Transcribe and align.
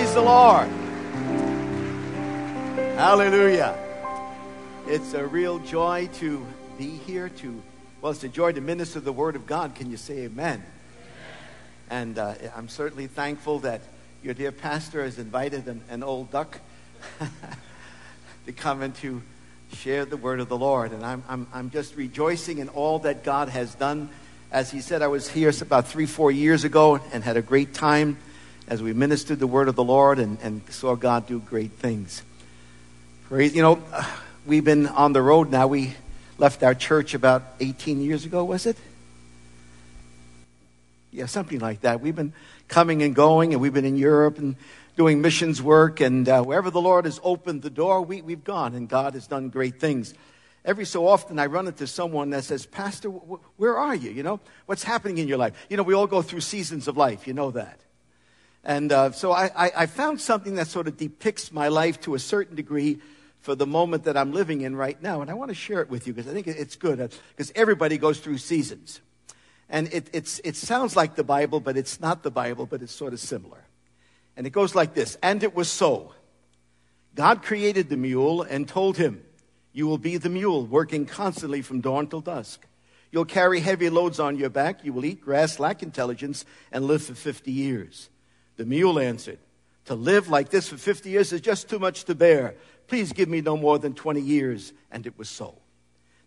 Praise 0.00 0.14
the 0.14 0.22
Lord. 0.22 0.68
Hallelujah. 2.96 3.76
It's 4.86 5.12
a 5.12 5.26
real 5.26 5.58
joy 5.58 6.08
to 6.14 6.46
be 6.78 6.88
here 6.88 7.28
to, 7.28 7.62
well, 8.00 8.12
it's 8.12 8.24
a 8.24 8.28
joy 8.28 8.52
to 8.52 8.62
minister 8.62 9.00
the 9.00 9.12
Word 9.12 9.36
of 9.36 9.44
God. 9.44 9.74
Can 9.74 9.90
you 9.90 9.98
say 9.98 10.20
amen? 10.20 10.64
And 11.90 12.18
uh, 12.18 12.32
I'm 12.56 12.70
certainly 12.70 13.08
thankful 13.08 13.58
that 13.58 13.82
your 14.22 14.32
dear 14.32 14.52
pastor 14.52 15.04
has 15.04 15.18
invited 15.18 15.68
an, 15.68 15.82
an 15.90 16.02
old 16.02 16.30
duck 16.30 16.58
to 18.46 18.52
come 18.52 18.80
and 18.80 18.94
to 18.96 19.20
share 19.74 20.06
the 20.06 20.16
Word 20.16 20.40
of 20.40 20.48
the 20.48 20.56
Lord. 20.56 20.92
And 20.92 21.04
I'm, 21.04 21.22
I'm, 21.28 21.46
I'm 21.52 21.68
just 21.68 21.94
rejoicing 21.94 22.56
in 22.56 22.70
all 22.70 23.00
that 23.00 23.22
God 23.22 23.50
has 23.50 23.74
done. 23.74 24.08
As 24.50 24.70
he 24.70 24.80
said, 24.80 25.02
I 25.02 25.08
was 25.08 25.28
here 25.28 25.52
about 25.60 25.88
three, 25.88 26.06
four 26.06 26.32
years 26.32 26.64
ago 26.64 27.00
and 27.12 27.22
had 27.22 27.36
a 27.36 27.42
great 27.42 27.74
time 27.74 28.16
as 28.70 28.80
we 28.80 28.92
ministered 28.92 29.40
the 29.40 29.48
Word 29.48 29.68
of 29.68 29.74
the 29.74 29.82
Lord 29.82 30.20
and, 30.20 30.38
and 30.42 30.62
saw 30.70 30.94
God 30.94 31.26
do 31.26 31.40
great 31.40 31.72
things. 31.72 32.22
Praise, 33.24 33.54
you 33.54 33.62
know, 33.62 33.82
we've 34.46 34.64
been 34.64 34.86
on 34.86 35.12
the 35.12 35.20
road 35.20 35.50
now. 35.50 35.66
We 35.66 35.94
left 36.38 36.62
our 36.62 36.74
church 36.74 37.12
about 37.12 37.42
18 37.58 38.00
years 38.00 38.24
ago, 38.24 38.44
was 38.44 38.66
it? 38.66 38.76
Yeah, 41.10 41.26
something 41.26 41.58
like 41.58 41.80
that. 41.80 42.00
We've 42.00 42.14
been 42.14 42.32
coming 42.68 43.02
and 43.02 43.12
going, 43.12 43.52
and 43.52 43.60
we've 43.60 43.74
been 43.74 43.84
in 43.84 43.96
Europe 43.96 44.38
and 44.38 44.54
doing 44.96 45.20
missions 45.20 45.60
work, 45.60 46.00
and 46.00 46.28
uh, 46.28 46.40
wherever 46.44 46.70
the 46.70 46.80
Lord 46.80 47.06
has 47.06 47.18
opened 47.24 47.62
the 47.62 47.70
door, 47.70 48.02
we, 48.02 48.22
we've 48.22 48.44
gone, 48.44 48.76
and 48.76 48.88
God 48.88 49.14
has 49.14 49.26
done 49.26 49.48
great 49.48 49.80
things. 49.80 50.14
Every 50.64 50.84
so 50.84 51.08
often, 51.08 51.40
I 51.40 51.46
run 51.46 51.66
into 51.66 51.88
someone 51.88 52.30
that 52.30 52.44
says, 52.44 52.66
Pastor, 52.66 53.08
where 53.08 53.76
are 53.76 53.96
you? 53.96 54.10
You 54.10 54.22
know, 54.22 54.38
what's 54.66 54.84
happening 54.84 55.18
in 55.18 55.26
your 55.26 55.38
life? 55.38 55.54
You 55.68 55.76
know, 55.76 55.82
we 55.82 55.94
all 55.94 56.06
go 56.06 56.22
through 56.22 56.42
seasons 56.42 56.86
of 56.86 56.96
life, 56.96 57.26
you 57.26 57.32
know 57.32 57.50
that. 57.50 57.80
And 58.64 58.92
uh, 58.92 59.12
so 59.12 59.32
I, 59.32 59.50
I, 59.56 59.72
I 59.76 59.86
found 59.86 60.20
something 60.20 60.56
that 60.56 60.66
sort 60.66 60.86
of 60.86 60.96
depicts 60.96 61.50
my 61.52 61.68
life 61.68 62.00
to 62.02 62.14
a 62.14 62.18
certain 62.18 62.56
degree 62.56 62.98
for 63.40 63.54
the 63.54 63.66
moment 63.66 64.04
that 64.04 64.16
I'm 64.16 64.32
living 64.32 64.60
in 64.60 64.76
right 64.76 65.00
now. 65.02 65.22
And 65.22 65.30
I 65.30 65.34
want 65.34 65.50
to 65.50 65.54
share 65.54 65.80
it 65.80 65.88
with 65.88 66.06
you 66.06 66.12
because 66.12 66.30
I 66.30 66.34
think 66.34 66.46
it's 66.46 66.76
good 66.76 66.98
because 66.98 67.50
uh, 67.50 67.54
everybody 67.56 67.96
goes 67.96 68.20
through 68.20 68.38
seasons. 68.38 69.00
And 69.68 69.92
it, 69.94 70.10
it 70.12 70.56
sounds 70.56 70.96
like 70.96 71.14
the 71.14 71.24
Bible, 71.24 71.60
but 71.60 71.76
it's 71.76 72.00
not 72.00 72.22
the 72.22 72.30
Bible, 72.30 72.66
but 72.66 72.82
it's 72.82 72.92
sort 72.92 73.12
of 73.12 73.20
similar. 73.20 73.64
And 74.36 74.46
it 74.46 74.50
goes 74.50 74.74
like 74.74 74.94
this 74.94 75.16
And 75.22 75.42
it 75.42 75.54
was 75.54 75.70
so. 75.70 76.12
God 77.14 77.42
created 77.42 77.88
the 77.88 77.96
mule 77.96 78.42
and 78.42 78.68
told 78.68 78.96
him, 78.96 79.22
You 79.72 79.86
will 79.86 79.98
be 79.98 80.16
the 80.16 80.28
mule, 80.28 80.66
working 80.66 81.06
constantly 81.06 81.62
from 81.62 81.80
dawn 81.80 82.08
till 82.08 82.20
dusk. 82.20 82.66
You'll 83.12 83.24
carry 83.24 83.60
heavy 83.60 83.90
loads 83.90 84.20
on 84.20 84.38
your 84.38 84.50
back. 84.50 84.84
You 84.84 84.92
will 84.92 85.04
eat 85.04 85.20
grass, 85.20 85.58
lack 85.58 85.82
intelligence, 85.82 86.44
and 86.70 86.84
live 86.84 87.02
for 87.02 87.14
50 87.14 87.50
years. 87.50 88.08
The 88.60 88.66
mule 88.66 88.98
answered, 88.98 89.38
To 89.86 89.94
live 89.94 90.28
like 90.28 90.50
this 90.50 90.68
for 90.68 90.76
50 90.76 91.08
years 91.08 91.32
is 91.32 91.40
just 91.40 91.70
too 91.70 91.78
much 91.78 92.04
to 92.04 92.14
bear. 92.14 92.56
Please 92.88 93.10
give 93.10 93.26
me 93.26 93.40
no 93.40 93.56
more 93.56 93.78
than 93.78 93.94
20 93.94 94.20
years. 94.20 94.74
And 94.90 95.06
it 95.06 95.16
was 95.16 95.30
so. 95.30 95.54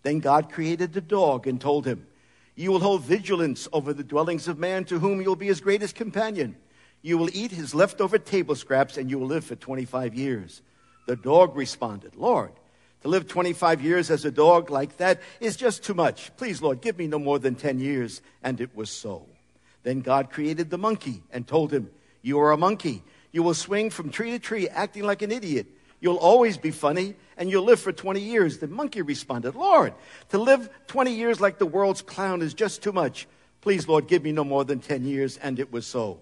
Then 0.01 0.17
God 0.17 0.51
created 0.51 0.93
the 0.93 0.99
dog 0.99 1.45
and 1.45 1.61
told 1.61 1.85
him, 1.85 2.07
You 2.55 2.71
will 2.71 2.79
hold 2.79 3.03
vigilance 3.03 3.67
over 3.71 3.93
the 3.93 4.03
dwellings 4.03 4.47
of 4.47 4.57
man, 4.57 4.83
to 4.85 4.97
whom 4.97 5.21
you'll 5.21 5.35
be 5.35 5.45
his 5.45 5.61
greatest 5.61 5.93
companion. 5.93 6.55
You 7.03 7.19
will 7.19 7.29
eat 7.31 7.51
his 7.51 7.75
leftover 7.75 8.17
table 8.17 8.55
scraps, 8.55 8.97
and 8.97 9.11
you 9.11 9.19
will 9.19 9.27
live 9.27 9.45
for 9.45 9.55
25 9.55 10.15
years. 10.15 10.63
The 11.05 11.15
dog 11.15 11.55
responded, 11.55 12.15
Lord, 12.15 12.53
to 13.03 13.09
live 13.09 13.27
25 13.27 13.83
years 13.83 14.09
as 14.09 14.25
a 14.25 14.31
dog 14.31 14.71
like 14.71 14.97
that 14.97 15.21
is 15.39 15.55
just 15.55 15.83
too 15.83 15.93
much. 15.93 16.35
Please, 16.35 16.63
Lord, 16.63 16.81
give 16.81 16.97
me 16.97 17.05
no 17.05 17.19
more 17.19 17.37
than 17.37 17.53
10 17.53 17.77
years. 17.77 18.23
And 18.41 18.59
it 18.59 18.75
was 18.75 18.89
so. 18.89 19.27
Then 19.83 20.01
God 20.01 20.31
created 20.31 20.71
the 20.71 20.79
monkey 20.79 21.21
and 21.29 21.45
told 21.45 21.71
him, 21.71 21.91
You 22.23 22.39
are 22.39 22.51
a 22.51 22.57
monkey. 22.57 23.03
You 23.31 23.43
will 23.43 23.53
swing 23.53 23.91
from 23.91 24.09
tree 24.09 24.31
to 24.31 24.39
tree, 24.39 24.67
acting 24.67 25.03
like 25.03 25.21
an 25.21 25.31
idiot. 25.31 25.67
You'll 25.99 26.17
always 26.17 26.57
be 26.57 26.71
funny 26.71 27.15
and 27.37 27.49
you'll 27.49 27.63
live 27.63 27.79
for 27.79 27.91
20 27.91 28.19
years. 28.19 28.57
The 28.57 28.67
monkey 28.67 29.01
responded, 29.01 29.55
Lord, 29.55 29.93
to 30.29 30.37
live 30.37 30.69
20 30.87 31.13
years 31.13 31.39
like 31.39 31.59
the 31.59 31.65
world's 31.65 32.01
clown 32.01 32.41
is 32.41 32.53
just 32.53 32.81
too 32.81 32.91
much. 32.91 33.27
Please, 33.61 33.87
Lord, 33.87 34.07
give 34.07 34.23
me 34.23 34.31
no 34.31 34.43
more 34.43 34.65
than 34.65 34.79
10 34.79 35.05
years. 35.05 35.37
And 35.37 35.59
it 35.59 35.71
was 35.71 35.87
so. 35.87 36.19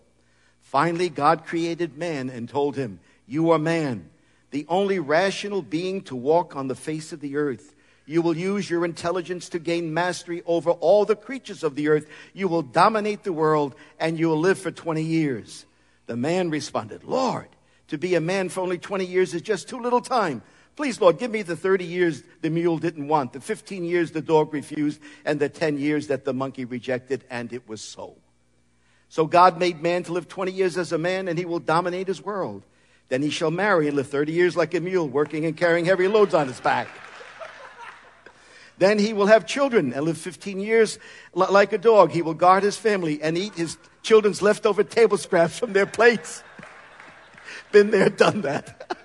Finally, 0.62 1.09
God 1.09 1.46
created 1.46 1.98
man 1.98 2.30
and 2.30 2.47
told 2.47 2.76
him, 2.76 3.00
You 3.28 3.52
are 3.52 3.59
man, 3.59 4.09
the 4.52 4.66
only 4.70 5.00
rational 5.00 5.62
being 5.62 6.02
to 6.03 6.16
walk 6.16 6.56
on 6.56 6.68
the 6.68 6.76
face 6.76 7.12
of 7.12 7.20
the 7.20 7.38
earth. 7.38 7.74
You 8.06 8.22
will 8.22 8.38
use 8.38 8.70
your 8.70 8.86
intelligence 8.86 9.50
to 9.50 9.59
gain 9.59 9.94
mastery 9.94 10.44
over 10.46 10.72
all 10.72 11.06
the 11.06 11.16
creatures 11.16 11.64
of 11.64 11.76
the 11.76 11.88
earth. 11.88 12.08
You 12.34 12.47
will 12.47 12.62
dominate 12.62 13.24
the 13.24 13.34
world 13.34 13.76
and 14.00 14.20
you 14.20 14.30
will 14.30 14.40
live 14.40 14.59
for 14.59 14.72
20 14.72 15.02
years. 15.02 15.66
The 16.12 16.18
man 16.18 16.50
responded, 16.50 17.06
Lord, 17.06 17.48
to 17.88 17.98
be 17.98 18.16
a 18.16 18.20
man 18.20 18.50
for 18.50 18.60
only 18.60 18.78
20 18.78 19.06
years 19.06 19.34
is 19.34 19.42
just 19.42 19.70
too 19.70 19.80
little 19.80 20.02
time. 20.02 20.42
Please, 20.76 21.00
Lord, 21.00 21.18
give 21.18 21.32
me 21.32 21.42
the 21.42 21.56
30 21.56 21.86
years 21.86 22.22
the 22.42 22.50
mule 22.50 22.78
didn't 22.80 23.08
want, 23.08 23.32
the 23.32 23.40
15 23.40 23.86
years 23.86 24.12
the 24.12 24.20
dog 24.20 24.54
refused, 24.54 25.00
and 25.24 25.40
the 25.40 25.48
10 25.48 25.78
years 25.78 26.08
that 26.08 26.26
the 26.26 26.34
monkey 26.34 26.66
rejected, 26.66 27.24
and 27.30 27.54
it 27.54 27.66
was 27.66 27.80
so. 27.80 28.18
So 29.08 29.26
God 29.26 29.58
made 29.58 29.82
man 29.82 30.04
to 30.04 30.12
live 30.12 30.28
20 30.28 30.52
years 30.52 30.78
as 30.78 30.92
a 30.92 30.98
man, 30.98 31.30
and 31.30 31.40
he 31.40 31.46
will 31.46 31.60
dominate 31.60 32.10
his 32.10 32.22
world. 32.22 32.66
Then 33.08 33.22
he 33.22 33.30
shall 33.30 33.50
marry 33.50 33.88
and 33.88 33.96
live 33.96 34.08
30 34.08 34.34
years 34.34 34.58
like 34.58 34.74
a 34.74 34.82
mule, 34.82 35.08
working 35.08 35.46
and 35.46 35.56
carrying 35.56 35.86
heavy 35.86 36.10
loads 36.10 36.34
on 36.34 36.50
his 36.50 36.60
back. 36.60 36.90
then 38.78 39.00
he 39.00 39.14
will 39.14 39.28
have 39.28 39.46
children 39.46 39.94
and 39.94 40.04
live 40.04 40.18
15 40.18 40.60
years 40.60 41.00
like 41.34 41.72
a 41.72 41.78
dog. 41.78 42.12
He 42.12 42.22
will 42.22 42.34
guard 42.34 42.64
his 42.64 42.76
family 42.76 43.22
and 43.22 43.38
eat 43.38 43.56
his 43.56 43.78
children's 44.04 44.42
leftover 44.42 44.84
table 44.84 45.18
scraps 45.18 45.60
from 45.60 45.74
their 45.74 45.86
plates. 45.86 46.44
Been 47.72 47.92
there, 47.92 48.10
done 48.10 48.42
that. 48.42 48.98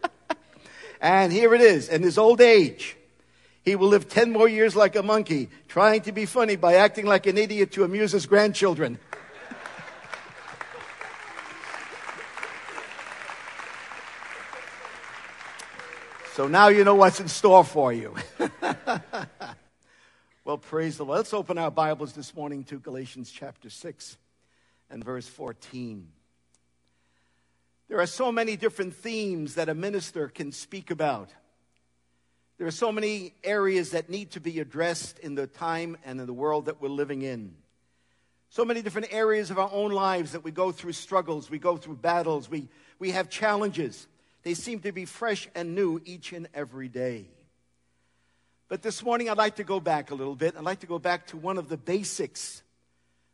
and 1.00 1.32
here 1.32 1.54
it 1.54 1.60
is, 1.60 1.88
in 1.88 2.02
his 2.02 2.18
old 2.18 2.40
age. 2.40 2.96
He 3.64 3.76
will 3.76 3.88
live 3.88 4.08
10 4.08 4.32
more 4.32 4.48
years 4.48 4.76
like 4.76 4.96
a 4.96 5.02
monkey, 5.02 5.50
trying 5.68 6.00
to 6.02 6.12
be 6.12 6.24
funny 6.24 6.54
by 6.56 6.74
acting 6.74 7.04
like 7.04 7.26
an 7.26 7.36
idiot 7.36 7.72
to 7.72 7.84
amuse 7.84 8.12
his 8.12 8.26
grandchildren. 8.26 9.00
so 16.34 16.46
now 16.46 16.68
you 16.68 16.84
know 16.84 16.94
what's 16.94 17.18
in 17.18 17.26
store 17.28 17.64
for 17.64 17.92
you. 17.92 18.14
well, 20.46 20.58
praise 20.58 20.96
the 20.96 21.04
Lord. 21.04 21.16
Let's 21.16 21.34
open 21.34 21.58
our 21.58 21.72
Bibles 21.72 22.12
this 22.12 22.32
morning 22.32 22.62
to 22.64 22.78
Galatians 22.78 23.32
chapter 23.32 23.68
6 23.68 24.16
and 24.88 25.02
verse 25.02 25.26
14. 25.26 26.06
There 27.88 27.98
are 27.98 28.06
so 28.06 28.30
many 28.30 28.54
different 28.54 28.94
themes 28.94 29.56
that 29.56 29.68
a 29.68 29.74
minister 29.74 30.28
can 30.28 30.52
speak 30.52 30.92
about. 30.92 31.30
There 32.58 32.66
are 32.68 32.70
so 32.70 32.92
many 32.92 33.34
areas 33.42 33.90
that 33.90 34.08
need 34.08 34.30
to 34.30 34.40
be 34.40 34.60
addressed 34.60 35.18
in 35.18 35.34
the 35.34 35.48
time 35.48 35.96
and 36.04 36.20
in 36.20 36.26
the 36.26 36.32
world 36.32 36.66
that 36.66 36.80
we're 36.80 36.90
living 36.90 37.22
in. 37.22 37.56
So 38.50 38.64
many 38.64 38.82
different 38.82 39.12
areas 39.12 39.50
of 39.50 39.58
our 39.58 39.70
own 39.72 39.90
lives 39.90 40.30
that 40.30 40.44
we 40.44 40.52
go 40.52 40.70
through 40.70 40.92
struggles, 40.92 41.50
we 41.50 41.58
go 41.58 41.76
through 41.76 41.96
battles, 41.96 42.48
we, 42.48 42.68
we 43.00 43.10
have 43.10 43.28
challenges. 43.28 44.06
They 44.44 44.54
seem 44.54 44.78
to 44.82 44.92
be 44.92 45.06
fresh 45.06 45.48
and 45.56 45.74
new 45.74 46.00
each 46.04 46.32
and 46.32 46.46
every 46.54 46.88
day. 46.88 47.30
But 48.68 48.82
this 48.82 49.02
morning, 49.02 49.30
I'd 49.30 49.36
like 49.36 49.56
to 49.56 49.64
go 49.64 49.80
back 49.80 50.10
a 50.10 50.14
little 50.14 50.34
bit. 50.34 50.56
I'd 50.56 50.64
like 50.64 50.80
to 50.80 50.86
go 50.86 50.98
back 50.98 51.28
to 51.28 51.36
one 51.36 51.58
of 51.58 51.68
the 51.68 51.76
basics 51.76 52.62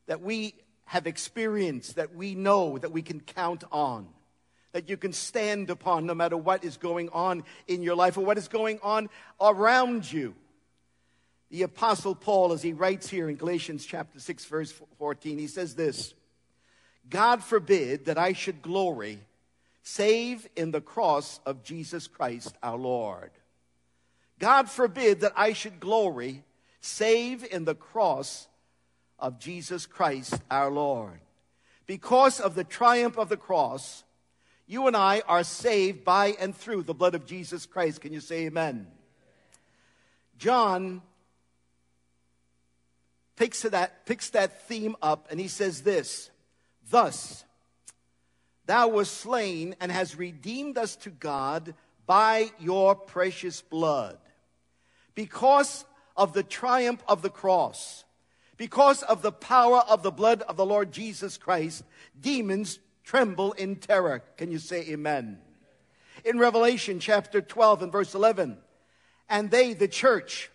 that 0.06 0.20
we 0.20 0.54
have 0.84 1.06
experienced, 1.06 1.96
that 1.96 2.14
we 2.14 2.34
know, 2.34 2.76
that 2.78 2.92
we 2.92 3.02
can 3.02 3.20
count 3.20 3.64
on 3.72 4.08
that 4.72 4.88
you 4.88 4.96
can 4.96 5.12
stand 5.12 5.70
upon 5.70 6.06
no 6.06 6.14
matter 6.14 6.36
what 6.36 6.64
is 6.64 6.76
going 6.76 7.08
on 7.10 7.44
in 7.68 7.82
your 7.82 7.94
life 7.94 8.16
or 8.16 8.24
what 8.24 8.38
is 8.38 8.48
going 8.48 8.80
on 8.82 9.08
around 9.40 10.10
you. 10.10 10.34
The 11.50 11.62
Apostle 11.62 12.14
Paul, 12.14 12.52
as 12.52 12.62
he 12.62 12.72
writes 12.72 13.08
here 13.08 13.28
in 13.28 13.36
Galatians 13.36 13.84
chapter 13.84 14.18
6, 14.18 14.44
verse 14.46 14.74
14, 14.98 15.38
he 15.38 15.46
says 15.46 15.74
this 15.74 16.14
God 17.08 17.42
forbid 17.42 18.06
that 18.06 18.18
I 18.18 18.32
should 18.32 18.62
glory 18.62 19.18
save 19.82 20.48
in 20.56 20.70
the 20.70 20.80
cross 20.80 21.40
of 21.44 21.62
Jesus 21.62 22.06
Christ 22.06 22.56
our 22.62 22.78
Lord. 22.78 23.30
God 24.42 24.68
forbid 24.68 25.20
that 25.20 25.34
I 25.36 25.52
should 25.52 25.78
glory 25.78 26.42
save 26.80 27.44
in 27.44 27.64
the 27.64 27.76
cross 27.76 28.48
of 29.16 29.38
Jesus 29.38 29.86
Christ 29.86 30.34
our 30.50 30.68
Lord. 30.68 31.20
Because 31.86 32.40
of 32.40 32.56
the 32.56 32.64
triumph 32.64 33.18
of 33.18 33.28
the 33.28 33.36
cross, 33.36 34.02
you 34.66 34.88
and 34.88 34.96
I 34.96 35.22
are 35.28 35.44
saved 35.44 36.02
by 36.02 36.34
and 36.40 36.56
through 36.56 36.82
the 36.82 36.92
blood 36.92 37.14
of 37.14 37.24
Jesus 37.24 37.66
Christ. 37.66 38.00
Can 38.00 38.12
you 38.12 38.18
say 38.18 38.46
amen? 38.46 38.88
John 40.38 41.02
picks 43.36 43.62
that, 43.62 44.06
picks 44.06 44.30
that 44.30 44.66
theme 44.66 44.96
up 45.00 45.28
and 45.30 45.38
he 45.38 45.46
says 45.46 45.82
this 45.82 46.32
Thus, 46.90 47.44
thou 48.66 48.88
wast 48.88 49.18
slain 49.18 49.76
and 49.80 49.92
has 49.92 50.18
redeemed 50.18 50.78
us 50.78 50.96
to 50.96 51.10
God 51.10 51.74
by 52.06 52.50
your 52.58 52.96
precious 52.96 53.60
blood. 53.60 54.18
Because 55.14 55.84
of 56.16 56.32
the 56.32 56.42
triumph 56.42 57.02
of 57.08 57.22
the 57.22 57.30
cross, 57.30 58.04
because 58.56 59.02
of 59.02 59.22
the 59.22 59.32
power 59.32 59.78
of 59.78 60.02
the 60.02 60.10
blood 60.10 60.42
of 60.42 60.56
the 60.56 60.66
Lord 60.66 60.92
Jesus 60.92 61.36
Christ, 61.38 61.84
demons 62.20 62.78
tremble 63.04 63.52
in 63.52 63.76
terror. 63.76 64.22
Can 64.36 64.50
you 64.50 64.58
say 64.58 64.82
amen? 64.88 65.38
In 66.24 66.38
Revelation 66.38 67.00
chapter 67.00 67.40
12 67.40 67.82
and 67.82 67.92
verse 67.92 68.14
11, 68.14 68.58
and 69.28 69.50
they, 69.50 69.72
the 69.72 69.88
church, 69.88 70.50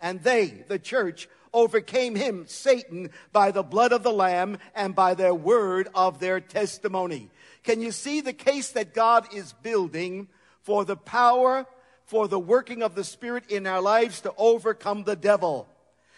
and 0.00 0.22
they, 0.22 0.64
the 0.68 0.78
church, 0.78 1.28
overcame 1.52 2.14
him, 2.14 2.44
Satan, 2.46 3.10
by 3.32 3.50
the 3.50 3.62
blood 3.62 3.92
of 3.92 4.02
the 4.02 4.12
Lamb 4.12 4.58
and 4.74 4.94
by 4.94 5.14
their 5.14 5.34
word 5.34 5.88
of 5.94 6.18
their 6.18 6.40
testimony. 6.40 7.30
Can 7.62 7.80
you 7.80 7.92
see 7.92 8.20
the 8.20 8.32
case 8.32 8.70
that 8.70 8.94
God 8.94 9.32
is 9.34 9.52
building 9.52 10.28
for 10.62 10.84
the 10.84 10.96
power, 10.96 11.66
for 12.04 12.28
the 12.28 12.38
working 12.38 12.82
of 12.82 12.94
the 12.94 13.04
Spirit 13.04 13.50
in 13.50 13.66
our 13.66 13.80
lives 13.80 14.20
to 14.22 14.34
overcome 14.36 15.04
the 15.04 15.16
devil? 15.16 15.68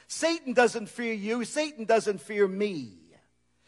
Satan 0.06 0.52
doesn't 0.52 0.88
fear 0.88 1.12
you. 1.12 1.44
Satan 1.44 1.84
doesn't 1.84 2.20
fear 2.20 2.46
me. 2.46 3.04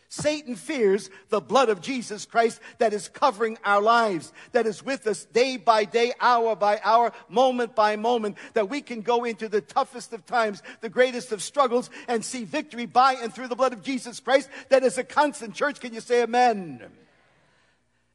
Satan 0.08 0.54
fears 0.54 1.10
the 1.28 1.40
blood 1.40 1.68
of 1.68 1.80
Jesus 1.80 2.24
Christ 2.24 2.60
that 2.78 2.92
is 2.92 3.08
covering 3.08 3.58
our 3.64 3.82
lives, 3.82 4.32
that 4.52 4.66
is 4.66 4.82
with 4.82 5.06
us 5.06 5.24
day 5.26 5.56
by 5.56 5.84
day, 5.84 6.12
hour 6.20 6.54
by 6.54 6.80
hour, 6.82 7.12
moment 7.28 7.74
by 7.74 7.96
moment, 7.96 8.36
that 8.54 8.70
we 8.70 8.80
can 8.80 9.02
go 9.02 9.24
into 9.24 9.48
the 9.48 9.60
toughest 9.60 10.12
of 10.12 10.24
times, 10.24 10.62
the 10.80 10.88
greatest 10.88 11.32
of 11.32 11.42
struggles, 11.42 11.90
and 12.08 12.24
see 12.24 12.44
victory 12.44 12.86
by 12.86 13.14
and 13.14 13.34
through 13.34 13.48
the 13.48 13.56
blood 13.56 13.72
of 13.72 13.82
Jesus 13.82 14.20
Christ 14.20 14.48
that 14.68 14.84
is 14.84 14.96
a 14.96 15.04
constant 15.04 15.54
church. 15.54 15.80
Can 15.80 15.92
you 15.92 16.00
say 16.00 16.22
amen? 16.22 16.82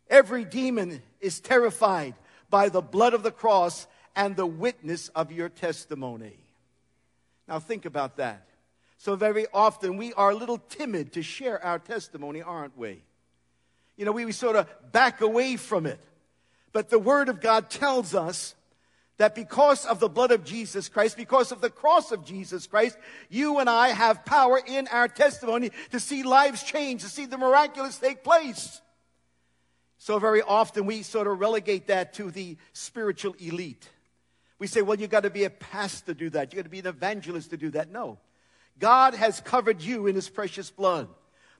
Every 0.09 0.45
demon 0.45 1.01
is 1.19 1.39
terrified 1.39 2.15
by 2.51 2.69
the 2.69 2.81
blood 2.81 3.15
of 3.15 3.23
the 3.23 3.31
cross 3.31 3.87
and 4.15 4.35
the 4.35 4.45
witness 4.45 5.07
of 5.09 5.31
your 5.31 5.49
testimony. 5.49 6.37
Now, 7.47 7.59
think 7.59 7.85
about 7.85 8.17
that. 8.17 8.45
So, 8.97 9.15
very 9.15 9.47
often 9.51 9.97
we 9.97 10.13
are 10.13 10.29
a 10.29 10.35
little 10.35 10.59
timid 10.59 11.13
to 11.13 11.23
share 11.23 11.63
our 11.63 11.79
testimony, 11.79 12.43
aren't 12.43 12.77
we? 12.77 13.01
You 13.97 14.05
know, 14.05 14.11
we, 14.11 14.25
we 14.25 14.31
sort 14.31 14.55
of 14.55 14.67
back 14.91 15.21
away 15.21 15.55
from 15.55 15.87
it. 15.87 15.99
But 16.71 16.89
the 16.89 16.99
Word 16.99 17.27
of 17.27 17.41
God 17.41 17.69
tells 17.69 18.13
us 18.13 18.53
that 19.17 19.35
because 19.35 19.85
of 19.85 19.99
the 19.99 20.09
blood 20.09 20.31
of 20.31 20.43
Jesus 20.43 20.89
Christ, 20.89 21.17
because 21.17 21.51
of 21.51 21.61
the 21.61 21.69
cross 21.69 22.11
of 22.11 22.25
Jesus 22.25 22.67
Christ, 22.67 22.97
you 23.29 23.59
and 23.59 23.69
I 23.69 23.89
have 23.89 24.25
power 24.25 24.59
in 24.65 24.87
our 24.87 25.07
testimony 25.07 25.71
to 25.91 25.99
see 25.99 26.23
lives 26.23 26.63
change, 26.63 27.01
to 27.01 27.09
see 27.09 27.25
the 27.25 27.37
miraculous 27.37 27.97
take 27.97 28.23
place. 28.23 28.81
So, 30.03 30.17
very 30.17 30.41
often 30.41 30.87
we 30.87 31.03
sort 31.03 31.27
of 31.27 31.39
relegate 31.39 31.85
that 31.85 32.15
to 32.15 32.31
the 32.31 32.57
spiritual 32.73 33.35
elite. 33.37 33.87
We 34.57 34.65
say, 34.65 34.81
well, 34.81 34.99
you 34.99 35.05
got 35.05 35.21
to 35.23 35.29
be 35.29 35.43
a 35.43 35.51
pastor 35.51 36.07
to 36.07 36.13
do 36.15 36.31
that. 36.31 36.51
You 36.51 36.57
got 36.57 36.63
to 36.63 36.71
be 36.71 36.79
an 36.79 36.87
evangelist 36.87 37.51
to 37.51 37.57
do 37.57 37.69
that. 37.69 37.91
No. 37.91 38.17
God 38.79 39.13
has 39.13 39.41
covered 39.41 39.79
you 39.79 40.07
in 40.07 40.15
his 40.15 40.27
precious 40.27 40.71
blood. 40.71 41.07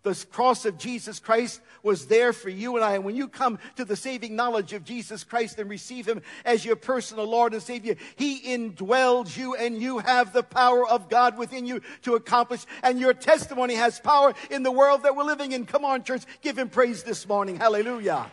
The 0.04 0.26
cross 0.32 0.66
of 0.66 0.80
Jesus 0.80 1.20
Christ 1.20 1.62
was 1.84 2.08
there 2.08 2.34
for 2.34 2.50
you 2.50 2.76
and 2.76 2.84
I. 2.84 2.96
And 2.96 3.04
when 3.04 3.16
you 3.16 3.28
come 3.28 3.60
to 3.76 3.86
the 3.86 3.96
saving 3.96 4.36
knowledge 4.36 4.74
of 4.74 4.84
Jesus 4.84 5.24
Christ 5.24 5.60
and 5.60 5.70
receive 5.70 6.08
him 6.08 6.24
as 6.44 6.66
your 6.66 6.76
personal 6.76 7.26
Lord 7.26 7.54
and 7.54 7.62
Savior, 7.62 7.96
he 8.16 8.42
indwells 8.42 9.38
you 9.38 9.56
and 9.56 9.80
you 9.80 10.00
have 10.00 10.34
the 10.34 10.42
power 10.42 10.88
of 10.88 11.08
God 11.08 11.38
within 11.38 11.68
you 11.68 11.82
to 12.02 12.16
accomplish. 12.16 12.66
And 12.82 13.00
your 13.00 13.14
testimony 13.14 13.76
has 13.76 14.00
power 14.00 14.34
in 14.50 14.64
the 14.64 14.72
world 14.72 15.04
that 15.04 15.16
we're 15.16 15.24
living 15.24 15.52
in. 15.52 15.66
Come 15.66 15.86
on, 15.86 16.04
church, 16.04 16.24
give 16.42 16.58
him 16.58 16.70
praise 16.70 17.04
this 17.04 17.28
morning. 17.28 17.58
Hallelujah. 17.58 18.32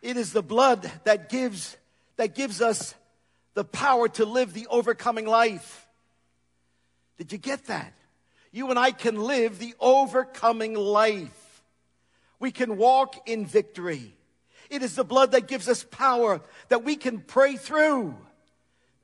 It 0.00 0.16
is 0.16 0.32
the 0.32 0.42
blood 0.42 0.90
that 1.04 1.28
gives, 1.28 1.76
that 2.16 2.34
gives 2.34 2.62
us 2.62 2.94
the 3.52 3.64
power 3.64 4.08
to 4.08 4.24
live 4.24 4.54
the 4.54 4.66
overcoming 4.68 5.26
life. 5.26 5.86
Did 7.20 7.32
you 7.32 7.38
get 7.38 7.66
that? 7.66 7.92
You 8.50 8.70
and 8.70 8.78
I 8.78 8.92
can 8.92 9.20
live 9.20 9.58
the 9.58 9.74
overcoming 9.78 10.72
life. 10.72 11.62
We 12.38 12.50
can 12.50 12.78
walk 12.78 13.28
in 13.28 13.44
victory. 13.44 14.16
It 14.70 14.82
is 14.82 14.96
the 14.96 15.04
blood 15.04 15.32
that 15.32 15.46
gives 15.46 15.68
us 15.68 15.84
power 15.84 16.40
that 16.70 16.82
we 16.82 16.96
can 16.96 17.20
pray 17.20 17.56
through. 17.56 18.16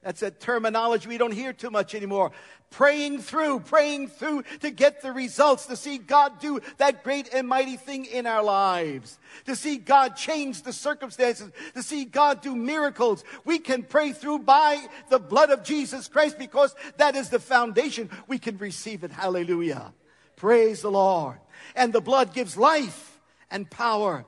That's 0.06 0.22
a 0.22 0.30
terminology 0.30 1.08
we 1.08 1.18
don't 1.18 1.32
hear 1.32 1.52
too 1.52 1.68
much 1.68 1.92
anymore. 1.92 2.30
Praying 2.70 3.22
through, 3.22 3.58
praying 3.58 4.06
through 4.06 4.44
to 4.60 4.70
get 4.70 5.02
the 5.02 5.10
results, 5.10 5.66
to 5.66 5.74
see 5.74 5.98
God 5.98 6.38
do 6.38 6.60
that 6.76 7.02
great 7.02 7.34
and 7.34 7.48
mighty 7.48 7.76
thing 7.76 8.04
in 8.04 8.24
our 8.24 8.44
lives, 8.44 9.18
to 9.46 9.56
see 9.56 9.78
God 9.78 10.14
change 10.14 10.62
the 10.62 10.72
circumstances, 10.72 11.50
to 11.74 11.82
see 11.82 12.04
God 12.04 12.40
do 12.40 12.54
miracles. 12.54 13.24
We 13.44 13.58
can 13.58 13.82
pray 13.82 14.12
through 14.12 14.40
by 14.40 14.86
the 15.08 15.18
blood 15.18 15.50
of 15.50 15.64
Jesus 15.64 16.06
Christ 16.06 16.38
because 16.38 16.72
that 16.98 17.16
is 17.16 17.28
the 17.28 17.40
foundation. 17.40 18.08
We 18.28 18.38
can 18.38 18.58
receive 18.58 19.02
it. 19.02 19.10
Hallelujah. 19.10 19.92
Praise 20.36 20.82
the 20.82 20.90
Lord. 20.92 21.40
And 21.74 21.92
the 21.92 22.00
blood 22.00 22.32
gives 22.32 22.56
life 22.56 23.18
and 23.50 23.68
power 23.68 24.24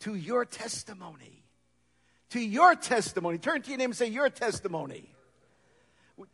to 0.00 0.16
your 0.16 0.44
testimony. 0.44 1.44
To 2.30 2.40
your 2.40 2.74
testimony. 2.74 3.38
Turn 3.38 3.62
to 3.62 3.68
your 3.68 3.78
name 3.78 3.90
and 3.90 3.96
say, 3.96 4.08
Your 4.08 4.28
testimony. 4.28 5.14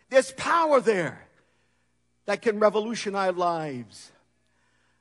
There's 0.08 0.32
power 0.32 0.80
there 0.80 1.26
that 2.26 2.42
can 2.42 2.58
revolutionize 2.58 3.36
lives. 3.36 4.12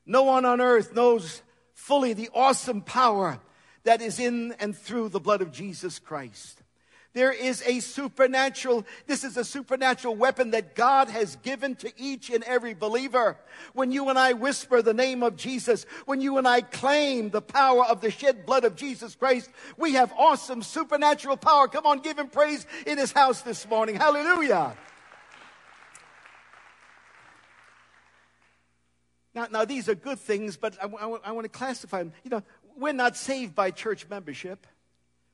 No 0.05 0.23
one 0.23 0.45
on 0.45 0.61
earth 0.61 0.93
knows 0.93 1.41
fully 1.73 2.13
the 2.13 2.29
awesome 2.33 2.81
power 2.81 3.39
that 3.83 4.01
is 4.01 4.19
in 4.19 4.53
and 4.59 4.75
through 4.77 5.09
the 5.09 5.19
blood 5.19 5.41
of 5.41 5.51
Jesus 5.51 5.99
Christ. 5.99 6.61
There 7.15 7.31
is 7.31 7.63
a 7.65 7.79
supernatural, 7.79 8.85
this 9.07 9.23
is 9.23 9.37
a 9.37 9.45
supernatural 9.45 10.17
weapon 10.17 10.51
that 10.51 10.75
God 10.75 11.09
has 11.09 11.37
given 11.37 11.75
to 11.77 11.89
each 11.95 12.29
and 12.29 12.43
every 12.43 12.73
believer. 12.73 13.37
When 13.71 13.93
you 13.93 14.09
and 14.09 14.19
I 14.19 14.33
whisper 14.33 14.81
the 14.81 14.93
name 14.93 15.23
of 15.23 15.37
Jesus, 15.37 15.85
when 16.05 16.19
you 16.19 16.37
and 16.37 16.45
I 16.45 16.59
claim 16.59 17.29
the 17.29 17.41
power 17.41 17.85
of 17.85 18.01
the 18.01 18.11
shed 18.11 18.45
blood 18.45 18.65
of 18.65 18.75
Jesus 18.75 19.15
Christ, 19.15 19.49
we 19.77 19.93
have 19.93 20.11
awesome 20.17 20.61
supernatural 20.61 21.37
power. 21.37 21.69
Come 21.69 21.85
on, 21.85 21.99
give 21.99 22.19
him 22.19 22.27
praise 22.27 22.67
in 22.85 22.97
his 22.97 23.13
house 23.13 23.43
this 23.43 23.65
morning. 23.69 23.95
Hallelujah. 23.95 24.75
Now, 29.33 29.47
now 29.49 29.63
these 29.63 29.87
are 29.87 29.95
good 29.95 30.19
things, 30.19 30.57
but 30.57 30.77
I, 30.83 30.87
I, 30.87 31.17
I 31.23 31.31
want 31.31 31.45
to 31.45 31.49
classify 31.49 31.99
them. 31.99 32.11
You 32.25 32.31
know, 32.31 32.43
we're 32.75 32.91
not 32.91 33.15
saved 33.15 33.55
by 33.55 33.71
church 33.71 34.05
membership. 34.09 34.67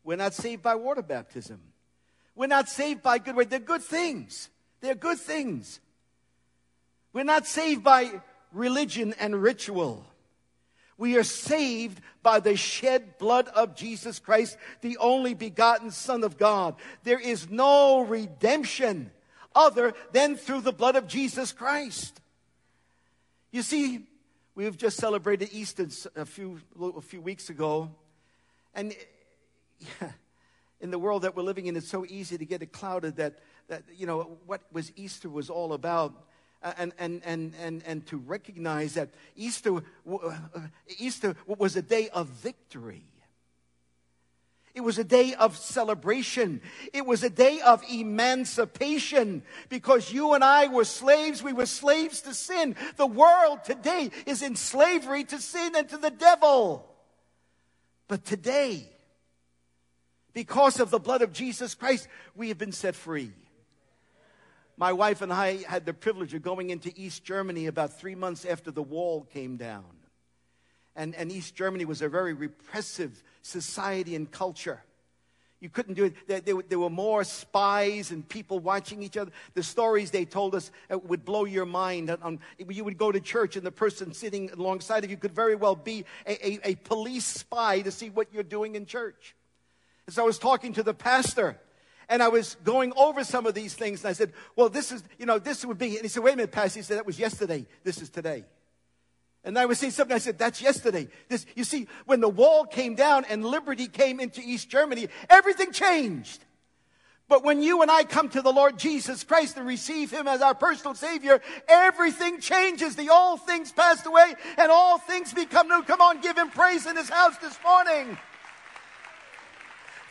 We're 0.04 0.18
not 0.18 0.36
saved 0.36 0.62
by 0.62 0.75
water 0.75 1.01
baptism. 1.01 1.60
We're 2.41 2.47
not 2.47 2.69
saved 2.69 3.03
by 3.03 3.19
good 3.19 3.35
works. 3.35 3.51
They're 3.51 3.59
good 3.59 3.83
things. 3.83 4.49
They're 4.79 4.95
good 4.95 5.19
things. 5.19 5.79
We're 7.13 7.23
not 7.23 7.45
saved 7.45 7.83
by 7.83 8.19
religion 8.51 9.13
and 9.19 9.43
ritual. 9.43 10.03
We 10.98 11.17
are 11.17 11.24
saved 11.24 12.01
by 12.24 12.39
the 12.39 12.57
shed 12.57 13.19
blood 13.19 13.48
of 13.50 13.75
Jesus 13.75 14.17
Christ, 14.17 14.57
the 14.81 14.98
only 14.98 15.36
begotten 15.36 15.91
Son 15.91 16.24
of 16.24 16.39
God. 16.39 16.77
There 17.03 17.19
is 17.19 17.48
no 17.51 18.01
redemption 18.01 19.12
other 19.53 19.93
than 20.12 20.36
through 20.36 20.62
the 20.62 20.74
blood 20.74 20.95
of 20.95 21.07
Jesus 21.07 21.51
Christ. 21.51 22.21
You 23.51 23.62
see, 23.62 24.07
we've 24.55 24.77
just 24.77 24.98
celebrated 24.98 25.50
Easter 25.51 25.88
a 26.15 26.25
few, 26.25 26.60
a 26.81 27.01
few 27.01 27.21
weeks 27.21 27.51
ago, 27.51 27.91
and 28.74 28.95
yeah, 29.77 30.10
in 30.81 30.91
the 30.91 31.00
world 31.00 31.21
that 31.21 31.35
we're 31.35 31.43
living 31.43 31.67
in, 31.67 31.75
it's 31.77 31.88
so 31.88 32.05
easy 32.07 32.38
to 32.38 32.45
get 32.45 32.61
it 32.61 32.73
clouded 32.73 33.15
that, 33.17 33.39
that 33.67 33.83
you 33.95 34.05
know, 34.05 34.38
what 34.45 34.61
was 34.71 34.91
Easter 34.95 35.29
was 35.29 35.50
all 35.50 35.73
about. 35.73 36.13
And, 36.77 36.93
and, 37.00 37.23
and, 37.25 37.53
and, 37.59 37.81
and 37.88 38.05
to 38.07 38.17
recognize 38.17 38.93
that 38.93 39.09
Easter, 39.35 39.77
uh, 39.77 40.38
Easter 41.00 41.35
was 41.47 41.75
a 41.75 41.81
day 41.81 42.09
of 42.09 42.27
victory. 42.27 43.03
It 44.73 44.81
was 44.81 44.97
a 44.97 45.03
day 45.03 45.33
of 45.33 45.57
celebration. 45.57 46.61
It 46.93 47.05
was 47.05 47.23
a 47.23 47.29
day 47.29 47.59
of 47.61 47.83
emancipation 47.91 49.41
because 49.69 50.13
you 50.13 50.33
and 50.33 50.43
I 50.43 50.67
were 50.67 50.85
slaves. 50.85 51.43
We 51.43 51.51
were 51.51 51.65
slaves 51.65 52.21
to 52.21 52.33
sin. 52.33 52.75
The 52.95 53.07
world 53.07 53.63
today 53.63 54.11
is 54.25 54.41
in 54.41 54.55
slavery 54.55 55.23
to 55.25 55.39
sin 55.39 55.75
and 55.75 55.89
to 55.89 55.97
the 55.97 56.11
devil. 56.11 56.88
But 58.07 58.23
today, 58.23 58.88
because 60.33 60.79
of 60.79 60.91
the 60.91 61.00
blood 61.00 61.21
of 61.21 61.33
Jesus 61.33 61.75
Christ, 61.75 62.07
we 62.35 62.50
have 62.50 62.57
been 62.57 62.71
set 62.71 62.95
free. 62.95 63.31
My 64.77 64.93
wife 64.93 65.21
and 65.21 65.31
I 65.31 65.57
had 65.67 65.85
the 65.85 65.93
privilege 65.93 66.33
of 66.33 66.41
going 66.41 66.69
into 66.69 66.91
East 66.95 67.23
Germany 67.23 67.67
about 67.67 68.00
three 68.00 68.15
months 68.15 68.45
after 68.45 68.71
the 68.71 68.81
wall 68.81 69.27
came 69.31 69.57
down. 69.57 69.85
And, 70.95 71.15
and 71.15 71.31
East 71.31 71.55
Germany 71.55 71.85
was 71.85 72.01
a 72.01 72.09
very 72.09 72.33
repressive 72.33 73.21
society 73.41 74.15
and 74.15 74.29
culture. 74.29 74.83
You 75.59 75.69
couldn't 75.69 75.93
do 75.93 76.05
it. 76.05 76.15
There, 76.27 76.41
there, 76.41 76.55
there, 76.67 76.79
were 76.79 76.89
more 76.89 77.23
spies 77.23 78.09
and 78.09 78.27
people 78.27 78.57
watching 78.57 79.03
each 79.03 79.15
other. 79.15 79.31
The 79.53 79.61
stories 79.61 80.09
they 80.09 80.25
told 80.25 80.55
us 80.55 80.71
uh, 80.89 80.97
would 80.97 81.23
blow 81.23 81.45
your 81.45 81.67
mind. 81.67 82.17
you 82.67 82.83
would 82.83 82.97
go 82.97 83.11
to 83.11 83.19
church 83.19 83.55
and 83.55 83.65
the 83.65 83.71
person 83.71 84.11
sitting 84.13 84.50
alongside 84.51 85.03
of 85.03 85.11
you 85.11 85.17
could 85.17 85.35
very 85.35 85.53
well 85.53 85.75
be 85.75 86.05
a, 86.25 86.47
a, 86.47 86.69
a 86.71 86.75
police 86.75 87.25
spy 87.25 87.81
to 87.81 87.91
see 87.91 88.09
what 88.09 88.33
you're 88.33 88.41
doing 88.41 88.73
in 88.73 88.88
church. 88.88 89.35
I 90.18 90.24
was 90.24 90.39
talking 90.39 90.74
to 90.74 90.84
the 90.84 90.94
pastor 90.94 91.60
and 92.10 92.22
I 92.22 92.27
was 92.27 92.56
going 92.63 92.94
over 92.98 93.24
some 93.24 93.46
of 93.46 93.53
these 93.53 93.74
things 93.74 94.03
and 94.03 94.10
I 94.10 94.13
said, 94.13 94.34
well, 94.56 94.70
this 94.70 94.91
is, 94.91 95.03
you 95.18 95.25
know, 95.25 95.39
this 95.39 95.65
would 95.65 95.77
be, 95.77 95.96
and 95.96 96.01
he 96.01 96.08
said, 96.08 96.24
wait 96.24 96.34
a 96.34 96.38
minute, 96.38 96.51
pastor. 96.51 96.80
He 96.80 96.84
said, 96.84 96.98
that 96.98 97.06
was 97.06 97.20
yesterday. 97.20 97.65
This 97.84 98.01
is 98.01 98.10
today. 98.10 98.46
And 99.44 99.58
I 99.58 99.65
was 99.65 99.80
saying 99.80 99.94
something, 99.94 100.13
I 100.13 100.20
said, 100.20 100.38
that's 100.38 100.62
yesterday. 100.62 101.08
This, 101.27 101.46
you 101.56 101.63
see, 101.63 101.88
when 102.06 102.20
the 102.20 102.30
wall 102.30 102.65
came 102.65 102.96
down 102.96 103.25
and 103.25 103.44
liberty 103.44 103.88
came 103.88 104.20
into 104.20 104.41
East 104.41 104.70
Germany, 104.70 105.08
everything 105.30 105.72
changed. 105.72 106.44
But 107.27 107.46
when 107.46 107.62
you 107.62 107.82
and 107.82 107.89
I 107.89 108.03
come 108.03 108.27
to 108.30 108.41
the 108.41 108.51
Lord 108.51 108.77
Jesus 108.77 109.24
Christ 109.24 109.56
and 109.56 109.65
receive 109.65 110.12
Him 110.12 110.27
as 110.27 110.41
our 110.41 110.53
personal 110.53 110.96
Savior, 110.96 111.41
everything 111.70 112.41
changes. 112.41 112.98
The 112.98 113.10
old 113.10 113.41
things 113.46 113.72
passed 113.72 114.06
away 114.06 114.36
and 114.58 114.70
all 114.70 114.98
things 114.98 115.34
become 115.34 115.70
new. 115.70 115.82
Come 115.84 116.01
on, 116.01 116.20
give 116.20 116.38
Him 116.38 116.50
praise 116.50 116.86
in 116.86 116.98
His 116.98 117.08
house 117.08 117.38
this 117.38 117.58
morning. 117.63 118.18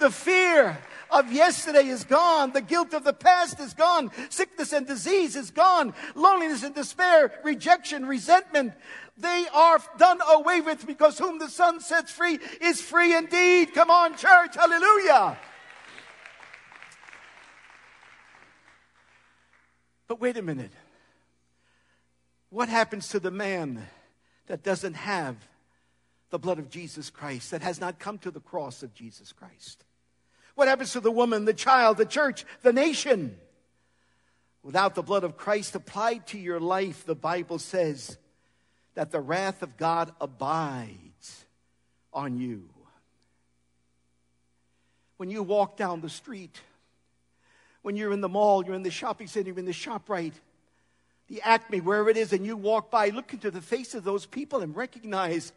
The 0.01 0.11
fear 0.11 0.79
of 1.11 1.33
yesterday 1.33 1.87
is 1.87 2.05
gone. 2.05 2.53
The 2.53 2.63
guilt 2.63 2.95
of 2.95 3.05
the 3.05 3.13
past 3.13 3.61
is 3.61 3.75
gone. 3.75 4.11
Sickness 4.31 4.73
and 4.73 4.87
disease 4.87 5.37
is 5.37 5.51
gone. 5.51 5.95
Loneliness 6.15 6.63
and 6.63 6.75
despair, 6.75 7.33
rejection, 7.45 8.07
resentment, 8.07 8.73
they 9.19 9.47
are 9.53 9.79
done 9.99 10.21
away 10.31 10.63
with 10.63 10.87
because 10.87 11.19
whom 11.19 11.39
the 11.39 11.49
Son 11.49 11.81
sets 11.81 12.11
free 12.11 12.39
is 12.61 12.81
free 12.81 13.15
indeed. 13.15 13.75
Come 13.75 13.91
on, 13.91 14.17
church. 14.17 14.55
Hallelujah. 14.55 15.37
But 20.09 20.21
wait 20.21 20.37
a 20.39 20.43
minute. 20.43 20.73
What 22.49 22.69
happens 22.69 23.09
to 23.09 23.21
the 23.21 23.31
man 23.31 23.87
that 24.47 24.65
doesn't 24.65 24.95
have 24.95 25.37
the 26.31 26.39
blood 26.39 26.59
of 26.59 26.71
Jesus 26.71 27.11
Christ, 27.11 27.51
that 27.51 27.63
has 27.63 27.81
not 27.81 27.99
come 27.99 28.19
to 28.19 28.31
the 28.31 28.41
cross 28.41 28.83
of 28.83 28.95
Jesus 28.95 29.33
Christ? 29.33 29.85
What 30.61 30.69
happens 30.69 30.93
to 30.93 31.01
the 31.01 31.11
woman, 31.11 31.47
the 31.47 31.55
child, 31.55 31.97
the 31.97 32.05
church, 32.05 32.45
the 32.61 32.71
nation? 32.75 33.35
Without 34.63 34.95
the 34.95 35.03
blood 35.03 35.25
of 35.25 35.39
Christ 35.39 35.75
applied 35.75 36.27
to 36.27 36.39
your 36.39 36.61
life, 36.61 37.07
the 37.07 37.15
Bible 37.15 37.59
says 37.59 38.19
that 38.93 39.11
the 39.11 39.21
wrath 39.21 39.63
of 39.63 39.79
God 39.79 40.13
abides 40.21 41.47
on 42.13 42.37
you. 42.37 42.69
When 45.17 45.31
you 45.31 45.43
walk 45.43 45.79
down 45.79 46.03
the 46.03 46.11
street, 46.11 46.61
when 47.81 47.97
you're 47.97 48.13
in 48.13 48.21
the 48.21 48.29
mall, 48.29 48.63
you're 48.63 48.75
in 48.75 48.83
the 48.83 48.91
shopping 48.91 49.29
center, 49.29 49.49
you're 49.49 49.59
in 49.59 49.65
the 49.65 49.73
shop 49.73 50.09
ShopRite, 50.09 50.35
the 51.31 51.41
Acme, 51.41 51.81
wherever 51.81 52.11
it 52.11 52.19
is, 52.19 52.35
and 52.35 52.45
you 52.45 52.55
walk 52.55 52.91
by, 52.91 53.09
look 53.09 53.33
into 53.33 53.51
the 53.51 53.63
face 53.63 53.95
of 53.95 54.05
those 54.05 54.27
people 54.27 54.61
and 54.61 54.77
recognize 54.77 55.55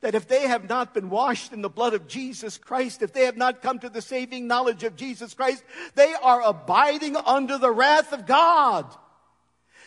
that 0.00 0.14
if 0.14 0.26
they 0.26 0.48
have 0.48 0.68
not 0.68 0.94
been 0.94 1.10
washed 1.10 1.52
in 1.52 1.62
the 1.62 1.68
blood 1.68 1.94
of 1.94 2.08
Jesus 2.08 2.56
Christ, 2.56 3.02
if 3.02 3.12
they 3.12 3.24
have 3.24 3.36
not 3.36 3.60
come 3.60 3.78
to 3.80 3.90
the 3.90 4.00
saving 4.00 4.46
knowledge 4.46 4.82
of 4.82 4.96
Jesus 4.96 5.34
Christ, 5.34 5.62
they 5.94 6.14
are 6.22 6.42
abiding 6.42 7.16
under 7.16 7.58
the 7.58 7.70
wrath 7.70 8.12
of 8.12 8.26
God. 8.26 8.86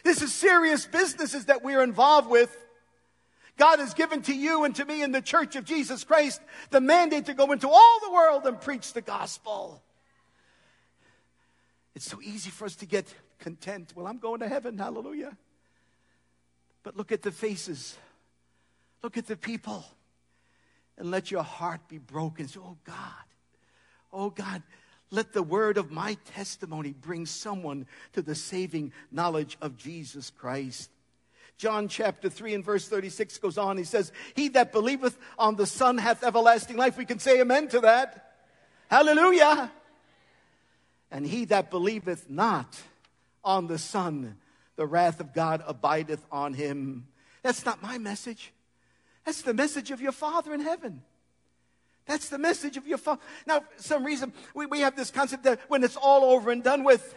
This 0.04 0.22
is 0.22 0.34
serious 0.34 0.86
businesses 0.86 1.46
that 1.46 1.64
we're 1.64 1.82
involved 1.82 2.30
with. 2.30 2.56
God 3.58 3.80
has 3.80 3.94
given 3.94 4.22
to 4.24 4.34
you 4.36 4.64
and 4.64 4.76
to 4.76 4.86
me 4.86 5.02
in 5.02 5.12
the 5.12 5.22
church 5.22 5.56
of 5.56 5.66
Jesus 5.66 6.04
Christ 6.04 6.42
the 6.72 6.82
mandate 6.82 7.26
to 7.26 7.34
go 7.34 7.52
into 7.52 7.70
all 7.70 8.00
the 8.02 8.12
world 8.12 8.46
and 8.46 8.60
preach 8.60 8.94
the 8.94 9.02
gospel. 9.02 9.82
It's 11.96 12.10
so 12.10 12.20
easy 12.22 12.50
for 12.50 12.66
us 12.66 12.76
to 12.78 12.86
get 12.86 13.14
content. 13.40 13.94
Well, 13.96 14.08
I'm 14.08 14.18
going 14.18 14.40
to 14.40 14.48
heaven, 14.48 14.78
hallelujah. 14.78 15.38
But 16.82 16.98
look 16.98 17.12
at 17.12 17.22
the 17.22 17.32
faces, 17.32 17.96
look 19.02 19.18
at 19.18 19.28
the 19.28 19.38
people, 19.38 19.86
and 20.98 21.12
let 21.12 21.32
your 21.32 21.44
heart 21.44 21.82
be 21.88 21.98
broken. 21.98 22.48
So, 22.48 22.62
oh 22.64 22.78
God, 22.84 23.26
oh 24.12 24.30
God, 24.30 24.62
let 25.12 25.34
the 25.34 25.44
word 25.44 25.78
of 25.78 25.92
my 25.92 26.18
testimony 26.26 26.92
bring 26.92 27.26
someone 27.26 27.86
to 28.14 28.22
the 28.22 28.36
saving 28.36 28.94
knowledge 29.12 29.58
of 29.62 29.78
Jesus 29.78 30.32
Christ. 30.32 30.90
John 31.58 31.88
chapter 31.88 32.30
3 32.30 32.56
and 32.56 32.66
verse 32.66 32.88
36 32.88 33.38
goes 33.38 33.58
on. 33.58 33.78
He 33.78 33.84
says, 33.84 34.12
He 34.36 34.50
that 34.50 34.72
believeth 34.72 35.18
on 35.38 35.56
the 35.56 35.68
Son 35.68 35.98
hath 35.98 36.24
everlasting 36.24 36.78
life. 36.78 36.98
We 36.98 37.06
can 37.06 37.20
say 37.20 37.40
amen 37.40 37.68
to 37.70 37.82
that. 37.82 38.34
Hallelujah. 38.90 39.72
And 41.12 41.26
he 41.26 41.46
that 41.46 41.70
believeth 41.70 42.30
not 42.30 42.82
on 43.44 43.68
the 43.68 43.78
Son, 43.78 44.36
the 44.76 44.88
wrath 44.88 45.20
of 45.20 45.34
God 45.34 45.64
abideth 45.66 46.26
on 46.32 46.54
him. 46.54 47.08
That's 47.44 47.66
not 47.66 47.84
my 47.84 47.98
message. 47.98 48.52
That's 49.26 49.42
the 49.42 49.54
message 49.54 49.92
of 49.92 50.02
your 50.02 50.12
Father 50.12 50.54
in 50.54 50.60
heaven. 50.60 51.02
That's 52.06 52.30
the 52.30 52.38
message 52.38 52.76
of 52.76 52.86
your 52.86 52.98
Father. 52.98 53.22
Now, 53.46 53.62
for 53.62 53.84
some 53.84 54.04
reason, 54.04 54.34
we, 54.54 54.66
we 54.66 54.82
have 54.82 54.96
this 54.96 55.12
concept 55.12 55.44
that 55.44 55.60
when 55.70 55.84
it's 55.84 55.96
all 55.96 56.26
over 56.26 56.52
and 56.52 56.64
done 56.64 56.84
with, 56.84 57.16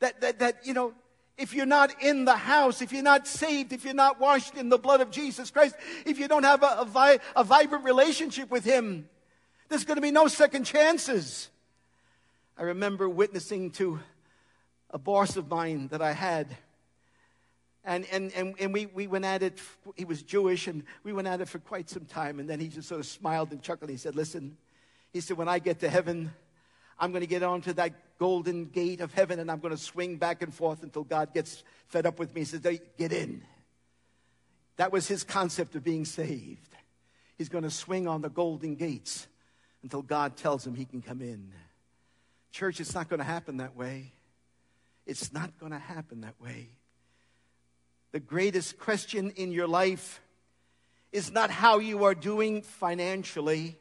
that, 0.00 0.20
that, 0.20 0.38
that, 0.40 0.66
you 0.66 0.74
know, 0.74 0.92
if 1.38 1.54
you're 1.54 1.66
not 1.66 2.02
in 2.02 2.24
the 2.24 2.36
house, 2.36 2.82
if 2.82 2.92
you're 2.92 3.02
not 3.02 3.26
saved, 3.26 3.72
if 3.72 3.84
you're 3.84 3.94
not 3.94 4.20
washed 4.20 4.54
in 4.54 4.68
the 4.68 4.78
blood 4.78 5.00
of 5.00 5.10
Jesus 5.10 5.50
Christ, 5.50 5.74
if 6.04 6.18
you 6.18 6.28
don't 6.28 6.44
have 6.44 6.62
a, 6.62 6.78
a, 6.80 6.84
vi- 6.84 7.18
a 7.34 7.44
vibrant 7.44 7.84
relationship 7.84 8.50
with 8.50 8.64
Him, 8.64 9.08
there's 9.68 9.84
going 9.84 9.96
to 9.96 10.02
be 10.02 10.10
no 10.10 10.28
second 10.28 10.64
chances. 10.64 11.48
I 12.58 12.62
remember 12.62 13.08
witnessing 13.08 13.70
to 13.72 14.00
a 14.90 14.98
boss 14.98 15.36
of 15.36 15.48
mine 15.50 15.88
that 15.88 16.00
I 16.00 16.12
had. 16.12 16.56
And, 17.86 18.04
and, 18.10 18.32
and, 18.32 18.54
and 18.58 18.74
we, 18.74 18.86
we 18.86 19.06
went 19.06 19.24
at 19.24 19.44
it, 19.44 19.60
he 19.94 20.04
was 20.04 20.22
Jewish, 20.22 20.66
and 20.66 20.82
we 21.04 21.12
went 21.12 21.28
at 21.28 21.40
it 21.40 21.48
for 21.48 21.60
quite 21.60 21.88
some 21.88 22.04
time. 22.04 22.40
And 22.40 22.50
then 22.50 22.58
he 22.58 22.66
just 22.66 22.88
sort 22.88 22.98
of 23.00 23.06
smiled 23.06 23.52
and 23.52 23.62
chuckled. 23.62 23.88
He 23.88 23.96
said, 23.96 24.16
Listen, 24.16 24.56
he 25.12 25.20
said, 25.20 25.36
when 25.36 25.48
I 25.48 25.60
get 25.60 25.78
to 25.80 25.88
heaven, 25.88 26.32
I'm 26.98 27.12
going 27.12 27.20
to 27.20 27.28
get 27.28 27.42
onto 27.42 27.72
that 27.74 28.18
golden 28.18 28.66
gate 28.66 29.00
of 29.00 29.12
heaven 29.12 29.38
and 29.38 29.50
I'm 29.50 29.60
going 29.60 29.74
to 29.74 29.80
swing 29.80 30.16
back 30.16 30.42
and 30.42 30.52
forth 30.52 30.82
until 30.82 31.04
God 31.04 31.32
gets 31.32 31.62
fed 31.88 32.06
up 32.06 32.18
with 32.18 32.34
me. 32.34 32.40
He 32.42 32.44
says, 32.44 32.60
Get 32.60 33.12
in. 33.12 33.42
That 34.76 34.92
was 34.92 35.06
his 35.06 35.24
concept 35.24 35.74
of 35.74 35.84
being 35.84 36.04
saved. 36.04 36.74
He's 37.38 37.48
going 37.48 37.64
to 37.64 37.70
swing 37.70 38.08
on 38.08 38.20
the 38.20 38.28
golden 38.28 38.74
gates 38.74 39.26
until 39.82 40.02
God 40.02 40.36
tells 40.36 40.66
him 40.66 40.74
he 40.74 40.84
can 40.84 41.02
come 41.02 41.20
in. 41.20 41.52
Church, 42.50 42.80
it's 42.80 42.94
not 42.94 43.08
going 43.08 43.18
to 43.18 43.24
happen 43.24 43.58
that 43.58 43.76
way. 43.76 44.12
It's 45.06 45.32
not 45.32 45.58
going 45.60 45.72
to 45.72 45.78
happen 45.78 46.22
that 46.22 46.34
way. 46.40 46.68
The 48.12 48.20
greatest 48.20 48.78
question 48.78 49.30
in 49.36 49.52
your 49.52 49.66
life 49.66 50.20
is 51.12 51.32
not 51.32 51.50
how 51.50 51.78
you 51.78 52.04
are 52.04 52.14
doing 52.14 52.62
financially. 52.62 53.76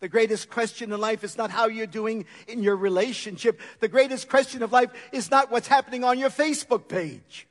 The 0.00 0.08
greatest 0.08 0.48
question 0.48 0.92
in 0.92 1.00
life 1.00 1.24
is 1.24 1.36
not 1.36 1.50
how 1.50 1.66
you're 1.66 1.86
doing 1.86 2.24
in 2.48 2.62
your 2.62 2.76
relationship. 2.76 3.60
The 3.80 3.88
greatest 3.88 4.28
question 4.28 4.62
of 4.62 4.72
life 4.72 4.90
is 5.12 5.30
not 5.30 5.50
what's 5.50 5.68
happening 5.68 6.04
on 6.04 6.18
your 6.18 6.30
Facebook 6.30 6.88
page. 6.88 7.46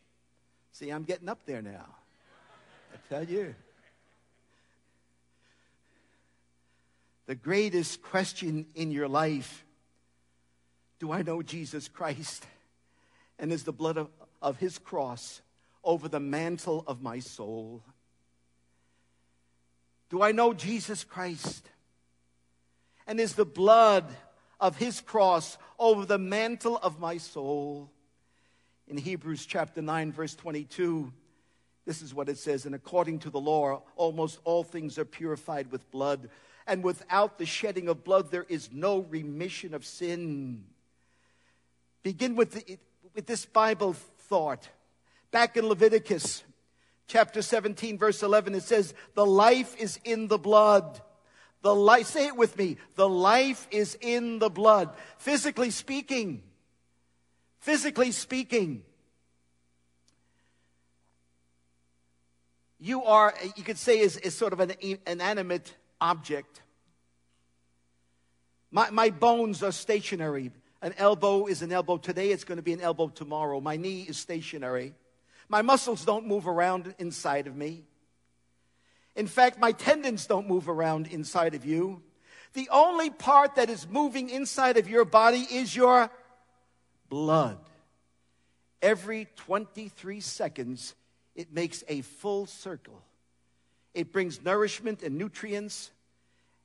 See, 0.72 0.89
I'm 0.89 1.03
getting 1.03 1.29
up 1.29 1.39
there 1.46 1.62
now. 1.62 1.86
I 2.93 2.98
tell 3.08 3.24
you. 3.24 3.53
The 7.27 7.36
greatest 7.36 8.01
question 8.01 8.65
in 8.74 8.91
your 8.91 9.08
life 9.08 9.63
do 11.00 11.12
I 11.13 11.22
know 11.22 11.41
Jesus 11.41 11.88
Christ? 11.88 12.46
And 13.39 13.53
is 13.53 13.63
the 13.63 13.72
blood 13.72 13.98
of, 13.98 14.10
of 14.41 14.58
his 14.58 14.77
cross 14.77 15.41
over 15.84 16.08
the 16.08 16.19
mantle 16.19 16.84
of 16.88 17.01
my 17.01 17.19
soul? 17.19 17.84
Do 20.10 20.22
I 20.22 20.31
know 20.31 20.53
Jesus 20.53 21.03
Christ? 21.03 21.69
And 23.08 23.19
is 23.19 23.34
the 23.34 23.46
blood 23.46 24.05
of 24.60 24.77
his 24.77 25.01
cross 25.01 25.58
over 25.77 26.05
the 26.05 26.17
mantle 26.17 26.77
of 26.77 27.00
my 27.00 27.17
soul? 27.17 27.91
In 28.88 28.98
Hebrews 28.98 29.46
chapter 29.46 29.81
9, 29.81 30.12
verse 30.12 30.36
22, 30.36 31.13
this 31.86 32.01
is 32.01 32.13
what 32.13 32.29
it 32.29 32.38
says 32.38 32.65
And 32.65 32.75
according 32.75 33.19
to 33.19 33.29
the 33.29 33.39
law, 33.39 33.84
almost 33.96 34.39
all 34.43 34.63
things 34.63 34.98
are 34.98 35.05
purified 35.05 35.72
with 35.72 35.89
blood. 35.91 36.29
And 36.67 36.84
without 36.84 37.38
the 37.39 37.46
shedding 37.46 37.88
of 37.88 38.03
blood, 38.03 38.29
there 38.29 38.46
is 38.48 38.69
no 38.72 39.00
remission 39.00 39.74
of 39.74 39.86
sin. 39.86 40.65
Begin 42.03 42.36
with, 42.36 42.51
the, 42.51 42.77
with 43.15 43.25
this 43.25 43.46
Bible 43.46 43.96
thought. 44.29 44.69
Back 45.31 45.57
in 45.57 45.67
Leviticus 45.67 46.43
chapter 47.07 47.41
17, 47.41 47.98
verse 47.98 48.24
11, 48.24 48.55
it 48.55 48.63
says, 48.63 48.93
The 49.15 49.25
life 49.25 49.75
is 49.77 50.00
in 50.05 50.27
the 50.27 50.38
blood. 50.38 51.01
The 51.62 51.75
life, 51.75 52.05
say 52.05 52.27
it 52.27 52.38
with 52.38 52.57
me. 52.57 52.77
The 52.95 53.09
life 53.09 53.67
is 53.71 53.98
in 54.00 54.39
the 54.39 54.50
blood. 54.50 54.91
Physically 55.17 55.71
speaking, 55.71 56.43
physically 57.59 58.13
speaking, 58.13 58.83
you 62.79 63.03
are, 63.03 63.33
you 63.57 63.63
could 63.63 63.77
say, 63.77 64.00
is, 64.00 64.15
is 64.17 64.38
sort 64.38 64.53
of 64.53 64.62
an 64.62 64.74
inanimate 65.05 65.75
object. 66.00 66.62
My, 68.71 68.89
my 68.91 69.09
bones 69.09 69.63
are 69.63 69.71
stationary. 69.71 70.51
An 70.81 70.93
elbow 70.98 71.48
is 71.48 71.62
an 71.62 71.71
elbow 71.71 71.98
today, 71.98 72.31
it's 72.31 72.43
going 72.43 72.57
to 72.57 72.63
be 72.63 72.74
an 72.74 72.81
elbow 72.81 73.09
tomorrow. 73.09 73.59
My 73.59 73.75
knee 73.75 74.05
is 74.07 74.17
stationary. 74.17 74.93
My 75.50 75.62
muscles 75.62 76.05
don't 76.05 76.27
move 76.27 76.48
around 76.48 76.93
inside 77.00 77.48
of 77.48 77.55
me. 77.55 77.83
In 79.15 79.27
fact, 79.27 79.59
my 79.59 79.71
tendons 79.71 80.25
don't 80.25 80.48
move 80.48 80.69
around 80.69 81.07
inside 81.07 81.55
of 81.55 81.65
you. 81.65 82.01
The 82.53 82.69
only 82.71 83.09
part 83.09 83.55
that 83.55 83.69
is 83.69 83.88
moving 83.88 84.29
inside 84.29 84.77
of 84.77 84.89
your 84.89 85.05
body 85.05 85.45
is 85.51 85.75
your 85.75 86.09
blood. 87.09 87.57
Every 88.81 89.27
23 89.36 90.21
seconds, 90.21 90.95
it 91.36 91.51
makes 91.51 91.83
a 91.89 92.01
full 92.01 92.45
circle. 92.45 93.01
It 93.93 94.13
brings 94.13 94.41
nourishment 94.41 95.03
and 95.03 95.17
nutrients 95.17 95.91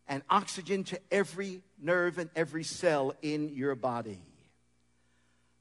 and 0.08 0.23
oxygen 0.28 0.84
to 0.84 1.00
every 1.11 1.62
nerve 1.80 2.18
and 2.18 2.30
every 2.37 2.64
cell 2.64 3.14
in 3.23 3.49
your 3.50 3.75
body. 3.75 4.20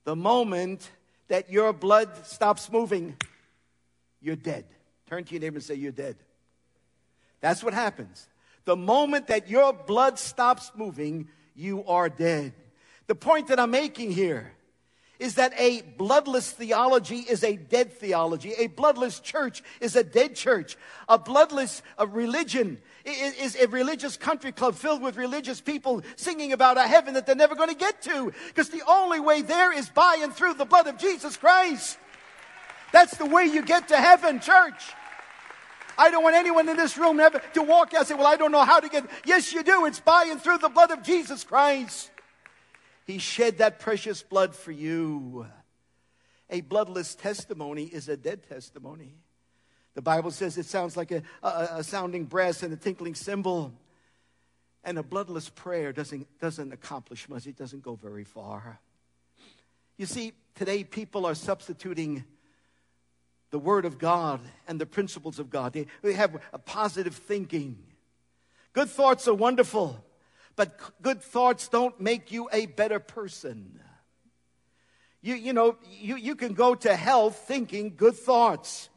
The 0.04 0.16
moment 0.16 0.90
that 1.30 1.50
your 1.50 1.72
blood 1.74 2.26
stops 2.26 2.72
moving, 2.72 3.16
you're 4.22 4.36
dead. 4.36 4.66
Turn 5.10 5.24
to 5.24 5.32
your 5.34 5.42
neighbor 5.42 5.58
and 5.58 5.64
say, 5.64 5.76
You're 5.76 5.92
dead. 5.92 6.18
That's 7.42 7.64
what 7.64 7.74
happens. 7.74 8.28
The 8.66 8.76
moment 8.76 9.28
that 9.28 9.50
your 9.50 9.74
blood 9.74 10.18
stops 10.18 10.72
moving, 10.76 11.28
you 11.56 11.84
are 11.86 12.10
dead. 12.10 12.54
The 13.08 13.16
point 13.16 13.48
that 13.48 13.60
I'm 13.60 13.72
making 13.72 14.12
here 14.12 14.54
is 15.20 15.36
that 15.36 15.54
a 15.58 15.82
bloodless 15.98 16.52
theology 16.52 17.20
is 17.20 17.44
a 17.44 17.56
dead 17.56 17.94
theology. 17.94 18.54
A 18.58 18.68
bloodless 18.68 19.20
church 19.20 19.64
is 19.80 19.96
a 19.96 20.04
dead 20.04 20.36
church. 20.36 20.76
A 21.08 21.18
bloodless 21.18 21.82
a 21.98 22.08
religion 22.08 22.80
is 23.06 23.56
a 23.56 23.68
religious 23.68 24.18
country 24.18 24.52
club 24.52 24.76
filled 24.76 25.02
with 25.02 25.16
religious 25.16 25.62
people 25.62 26.02
singing 26.16 26.52
about 26.52 26.78
a 26.78 26.88
heaven 26.88 27.14
that 27.14 27.26
they're 27.26 27.36
never 27.36 27.56
going 27.56 27.70
to 27.70 27.76
get 27.76 28.02
to. 28.02 28.34
Because 28.48 28.70
the 28.70 28.84
only 28.88 29.20
way 29.20 29.42
there 29.42 29.72
is 29.72 29.90
by 29.90 30.18
and 30.22 30.34
through 30.34 30.56
the 30.56 30.66
blood 30.66 30.88
of 30.88 30.98
Jesus 30.98 31.38
Christ. 31.38 31.98
That's 32.92 33.18
the 33.18 33.26
way 33.26 33.46
you 33.46 33.64
get 33.64 33.90
to 33.90 33.98
heaven, 33.98 34.40
church. 34.40 34.84
I 35.98 36.10
don't 36.10 36.24
want 36.24 36.36
anyone 36.36 36.68
in 36.70 36.78
this 36.78 36.98
room 36.98 37.18
to 37.18 37.62
walk 37.62 37.94
out 37.94 38.00
and 38.00 38.08
say, 38.08 38.16
Well, 38.16 38.28
I 38.28 38.36
don't 38.36 38.52
know 38.52 38.64
how 38.64 38.80
to 38.80 38.90
get. 38.90 39.06
Yes, 39.26 39.54
you 39.54 39.64
do. 39.64 39.86
It's 39.86 40.00
by 40.00 40.28
and 40.30 40.42
through 40.42 40.58
the 40.58 40.70
blood 40.70 40.92
of 40.92 41.04
Jesus 41.04 41.44
Christ. 41.44 42.10
He 43.06 43.18
shed 43.18 43.58
that 43.58 43.80
precious 43.80 44.24
blood 44.24 44.56
for 44.56 44.72
you. 44.72 45.46
A 46.50 46.62
bloodless 46.62 47.16
testimony 47.16 47.84
is 47.84 48.10
a 48.10 48.18
dead 48.18 48.48
testimony. 48.48 49.16
The 49.96 50.02
Bible 50.02 50.32
says 50.32 50.58
it 50.58 50.66
sounds 50.66 50.98
like 50.98 51.12
a, 51.12 51.22
a, 51.42 51.68
a 51.78 51.84
sounding 51.84 52.26
brass 52.26 52.64
and 52.64 52.74
a 52.74 52.78
tinkling 52.78 53.16
cymbal. 53.16 53.74
And 54.84 54.98
a 54.98 55.04
bloodless 55.04 55.50
prayer 55.50 55.94
doesn't, 55.94 56.28
doesn't 56.40 56.74
accomplish 56.74 57.30
much, 57.30 57.48
it 57.48 57.58
doesn't 57.58 57.84
go 57.84 57.96
very 57.96 58.24
far. 58.24 58.80
You 59.98 60.06
see, 60.06 60.34
today 60.56 60.84
people 60.84 61.26
are 61.26 61.36
substituting 61.36 62.24
the 63.52 63.60
Word 63.60 63.86
of 63.86 64.00
God 64.00 64.42
and 64.68 64.82
the 64.82 64.86
principles 64.86 65.38
of 65.38 65.50
God. 65.50 65.74
They, 65.74 65.86
they 66.02 66.14
have 66.14 66.42
a 66.52 66.58
positive 66.58 67.16
thinking. 67.16 67.78
Good 68.74 68.90
thoughts 68.90 69.28
are 69.28 69.34
wonderful, 69.36 70.04
but 70.56 70.80
good 71.02 71.22
thoughts 71.22 71.68
don't 71.68 72.00
make 72.00 72.32
you 72.32 72.50
a 72.52 72.66
better 72.66 73.00
person. 73.00 73.80
You, 75.22 75.36
you 75.36 75.54
know, 75.54 75.78
you, 75.90 76.18
you 76.18 76.36
can 76.36 76.54
go 76.54 76.76
to 76.76 76.96
hell 76.96 77.30
thinking 77.30 77.94
good 77.96 78.16
thoughts. 78.16 78.90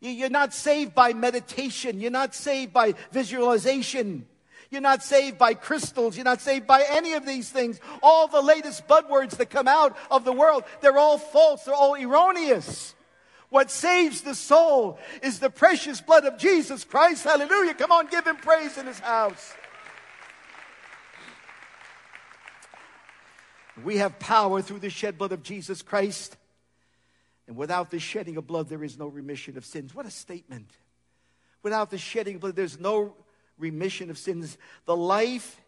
You're 0.00 0.30
not 0.30 0.52
saved 0.52 0.94
by 0.94 1.12
meditation. 1.14 2.00
You're 2.00 2.10
not 2.10 2.34
saved 2.34 2.72
by 2.72 2.94
visualization. 3.12 4.26
You're 4.68 4.82
not 4.82 5.04
saved 5.04 5.38
by 5.38 5.54
crystals. 5.54 6.16
You're 6.16 6.24
not 6.24 6.40
saved 6.40 6.66
by 6.66 6.84
any 6.88 7.12
of 7.14 7.24
these 7.24 7.50
things. 7.50 7.80
All 8.02 8.26
the 8.26 8.42
latest 8.42 8.88
buzzwords 8.88 9.36
that 9.36 9.48
come 9.48 9.68
out 9.68 9.96
of 10.10 10.24
the 10.24 10.32
world, 10.32 10.64
they're 10.80 10.98
all 10.98 11.18
false. 11.18 11.62
They're 11.62 11.74
all 11.74 11.94
erroneous. 11.94 12.95
What 13.48 13.70
saves 13.70 14.22
the 14.22 14.34
soul 14.34 14.98
is 15.22 15.38
the 15.38 15.50
precious 15.50 16.00
blood 16.00 16.24
of 16.24 16.36
Jesus 16.36 16.84
Christ. 16.84 17.24
Hallelujah. 17.24 17.74
Come 17.74 17.92
on, 17.92 18.06
give 18.06 18.26
him 18.26 18.36
praise 18.36 18.76
in 18.76 18.86
his 18.86 18.98
house. 18.98 19.54
We 23.84 23.98
have 23.98 24.18
power 24.18 24.62
through 24.62 24.80
the 24.80 24.90
shed 24.90 25.18
blood 25.18 25.32
of 25.32 25.42
Jesus 25.42 25.82
Christ. 25.82 26.36
And 27.46 27.56
without 27.56 27.90
the 27.90 28.00
shedding 28.00 28.36
of 28.36 28.46
blood, 28.46 28.68
there 28.68 28.82
is 28.82 28.98
no 28.98 29.06
remission 29.06 29.56
of 29.56 29.64
sins. 29.64 29.94
What 29.94 30.06
a 30.06 30.10
statement. 30.10 30.70
Without 31.62 31.90
the 31.90 31.98
shedding 31.98 32.36
of 32.36 32.40
blood, 32.40 32.56
there's 32.56 32.80
no 32.80 33.14
remission 33.58 34.10
of 34.10 34.18
sins. 34.18 34.58
The 34.86 34.96
life, 34.96 35.60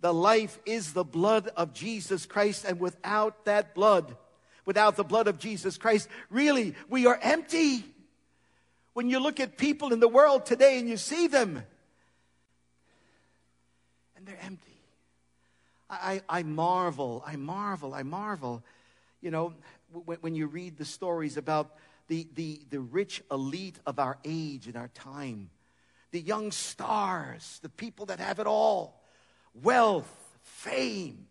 the 0.00 0.12
life 0.12 0.58
is 0.66 0.92
the 0.92 1.04
blood 1.04 1.48
of 1.56 1.72
Jesus 1.72 2.26
Christ. 2.26 2.64
And 2.66 2.80
without 2.80 3.44
that 3.46 3.74
blood, 3.74 4.16
without 4.68 4.96
the 4.96 5.02
blood 5.02 5.28
of 5.28 5.38
Jesus 5.38 5.78
Christ, 5.78 6.10
really, 6.28 6.74
we 6.90 7.06
are 7.06 7.18
empty. 7.22 7.86
When 8.92 9.08
you 9.08 9.18
look 9.18 9.40
at 9.40 9.56
people 9.56 9.94
in 9.94 9.98
the 9.98 10.08
world 10.08 10.44
today 10.44 10.78
and 10.78 10.86
you 10.86 10.98
see 10.98 11.26
them, 11.26 11.62
and 14.14 14.26
they're 14.26 14.38
empty. 14.42 14.76
I, 15.88 16.20
I, 16.28 16.40
I 16.40 16.42
marvel, 16.42 17.24
I 17.26 17.36
marvel, 17.36 17.94
I 17.94 18.02
marvel. 18.02 18.62
You 19.22 19.30
know, 19.30 19.54
when, 20.04 20.18
when 20.18 20.34
you 20.34 20.46
read 20.46 20.76
the 20.76 20.84
stories 20.84 21.38
about 21.38 21.74
the, 22.08 22.28
the, 22.34 22.60
the 22.68 22.80
rich 22.80 23.22
elite 23.30 23.78
of 23.86 23.98
our 23.98 24.18
age 24.22 24.66
and 24.66 24.76
our 24.76 24.88
time, 24.88 25.48
the 26.10 26.20
young 26.20 26.52
stars, 26.52 27.58
the 27.62 27.70
people 27.70 28.04
that 28.06 28.20
have 28.20 28.38
it 28.38 28.46
all 28.46 29.00
wealth, 29.62 30.12
fame, 30.42 31.26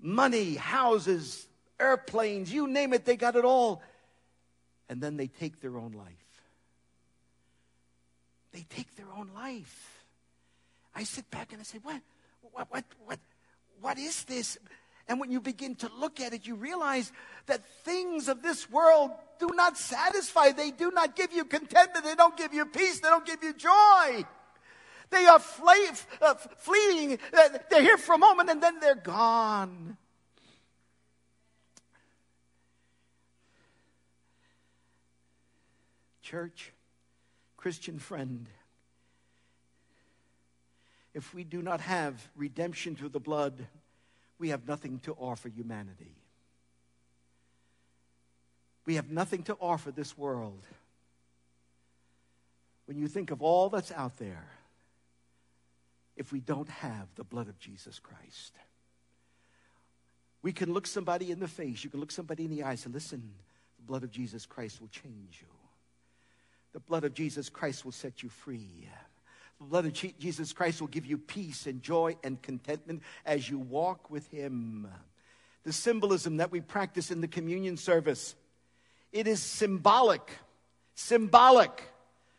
money, 0.00 0.56
houses, 0.56 1.46
airplanes, 1.84 2.52
you 2.52 2.66
name 2.66 2.92
it, 2.92 3.04
they 3.04 3.16
got 3.16 3.36
it 3.36 3.44
all. 3.44 3.82
And 4.88 5.00
then 5.00 5.16
they 5.16 5.26
take 5.26 5.60
their 5.60 5.76
own 5.76 5.92
life. 5.92 6.12
They 8.52 8.64
take 8.68 8.94
their 8.96 9.06
own 9.16 9.30
life. 9.34 10.02
I 10.94 11.04
sit 11.04 11.30
back 11.30 11.52
and 11.52 11.60
I 11.60 11.64
say, 11.64 11.78
what, 11.82 12.00
what, 12.52 12.68
what, 12.70 12.84
what, 13.04 13.18
what 13.80 13.98
is 13.98 14.24
this? 14.24 14.58
And 15.08 15.20
when 15.20 15.30
you 15.30 15.40
begin 15.40 15.74
to 15.76 15.90
look 15.98 16.20
at 16.20 16.32
it, 16.32 16.46
you 16.46 16.54
realize 16.54 17.12
that 17.46 17.64
things 17.84 18.28
of 18.28 18.42
this 18.42 18.70
world 18.70 19.10
do 19.38 19.50
not 19.54 19.76
satisfy. 19.76 20.52
They 20.52 20.70
do 20.70 20.90
not 20.90 21.16
give 21.16 21.32
you 21.32 21.44
contentment. 21.44 22.04
They 22.04 22.14
don't 22.14 22.36
give 22.36 22.54
you 22.54 22.64
peace. 22.64 23.00
They 23.00 23.08
don't 23.08 23.26
give 23.26 23.42
you 23.42 23.52
joy. 23.52 24.24
They 25.10 25.26
are 25.26 25.40
uh, 26.22 26.34
fleeting. 26.58 27.18
Uh, 27.32 27.48
they're 27.70 27.82
here 27.82 27.98
for 27.98 28.14
a 28.14 28.18
moment 28.18 28.50
and 28.50 28.62
then 28.62 28.80
they're 28.80 28.94
gone. 28.94 29.96
Church, 36.24 36.72
Christian 37.58 37.98
friend, 37.98 38.48
if 41.12 41.34
we 41.34 41.44
do 41.44 41.60
not 41.60 41.80
have 41.80 42.28
redemption 42.34 42.96
through 42.96 43.10
the 43.10 43.20
blood, 43.20 43.66
we 44.38 44.48
have 44.48 44.66
nothing 44.66 45.00
to 45.00 45.12
offer 45.12 45.48
humanity. 45.48 46.16
We 48.86 48.94
have 48.96 49.10
nothing 49.10 49.42
to 49.44 49.54
offer 49.60 49.90
this 49.90 50.16
world. 50.16 50.66
When 52.86 52.98
you 52.98 53.06
think 53.06 53.30
of 53.30 53.42
all 53.42 53.68
that's 53.68 53.92
out 53.92 54.16
there, 54.18 54.46
if 56.16 56.32
we 56.32 56.40
don't 56.40 56.68
have 56.68 57.06
the 57.16 57.24
blood 57.24 57.48
of 57.48 57.58
Jesus 57.58 57.98
Christ, 57.98 58.54
we 60.42 60.52
can 60.52 60.72
look 60.72 60.86
somebody 60.86 61.30
in 61.30 61.38
the 61.38 61.48
face, 61.48 61.84
you 61.84 61.90
can 61.90 62.00
look 62.00 62.10
somebody 62.10 62.44
in 62.44 62.50
the 62.50 62.62
eyes 62.62 62.86
and 62.86 62.94
listen, 62.94 63.32
the 63.76 63.86
blood 63.86 64.04
of 64.04 64.10
Jesus 64.10 64.46
Christ 64.46 64.80
will 64.80 64.88
change 64.88 65.42
you. 65.42 65.53
The 66.74 66.80
blood 66.80 67.04
of 67.04 67.14
Jesus 67.14 67.48
Christ 67.48 67.84
will 67.84 67.92
set 67.92 68.22
you 68.22 68.28
free. 68.28 68.88
The 69.60 69.64
blood 69.64 69.86
of 69.86 69.92
Jesus 69.92 70.52
Christ 70.52 70.80
will 70.80 70.88
give 70.88 71.06
you 71.06 71.16
peace 71.16 71.66
and 71.66 71.80
joy 71.80 72.16
and 72.24 72.42
contentment 72.42 73.02
as 73.24 73.48
you 73.48 73.58
walk 73.58 74.10
with 74.10 74.28
Him. 74.30 74.88
The 75.62 75.72
symbolism 75.72 76.38
that 76.38 76.50
we 76.50 76.60
practice 76.60 77.12
in 77.12 77.20
the 77.20 77.28
communion 77.28 77.76
service, 77.76 78.34
it 79.12 79.28
is 79.28 79.40
symbolic. 79.40 80.28
Symbolic 80.96 81.88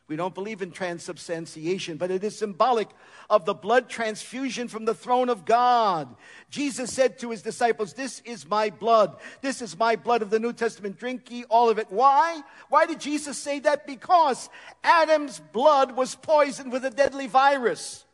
we 0.07 0.15
don't 0.15 0.35
believe 0.35 0.61
in 0.61 0.69
transubstantiation, 0.69 1.97
but 1.97 2.11
it 2.11 2.23
is 2.23 2.37
symbolic 2.37 2.89
of 3.27 3.45
the 3.45 3.55
blood 3.55 3.89
transfusion 3.89 4.67
from 4.67 4.85
the 4.85 4.93
throne 4.93 5.29
of 5.29 5.45
God. 5.45 6.15
Jesus 6.51 6.93
said 6.93 7.17
to 7.19 7.31
his 7.31 7.41
disciples, 7.41 7.93
This 7.93 8.21
is 8.23 8.47
my 8.47 8.69
blood. 8.69 9.17
This 9.41 9.63
is 9.63 9.77
my 9.79 9.95
blood 9.95 10.21
of 10.21 10.29
the 10.29 10.39
New 10.39 10.53
Testament. 10.53 10.99
Drink 10.99 11.31
ye 11.31 11.43
all 11.45 11.71
of 11.71 11.79
it. 11.79 11.87
Why? 11.89 12.41
Why 12.69 12.85
did 12.85 12.99
Jesus 12.99 13.37
say 13.37 13.59
that? 13.61 13.87
Because 13.87 14.47
Adam's 14.83 15.39
blood 15.39 15.95
was 15.95 16.13
poisoned 16.13 16.71
with 16.71 16.85
a 16.85 16.91
deadly 16.91 17.25
virus. 17.25 18.05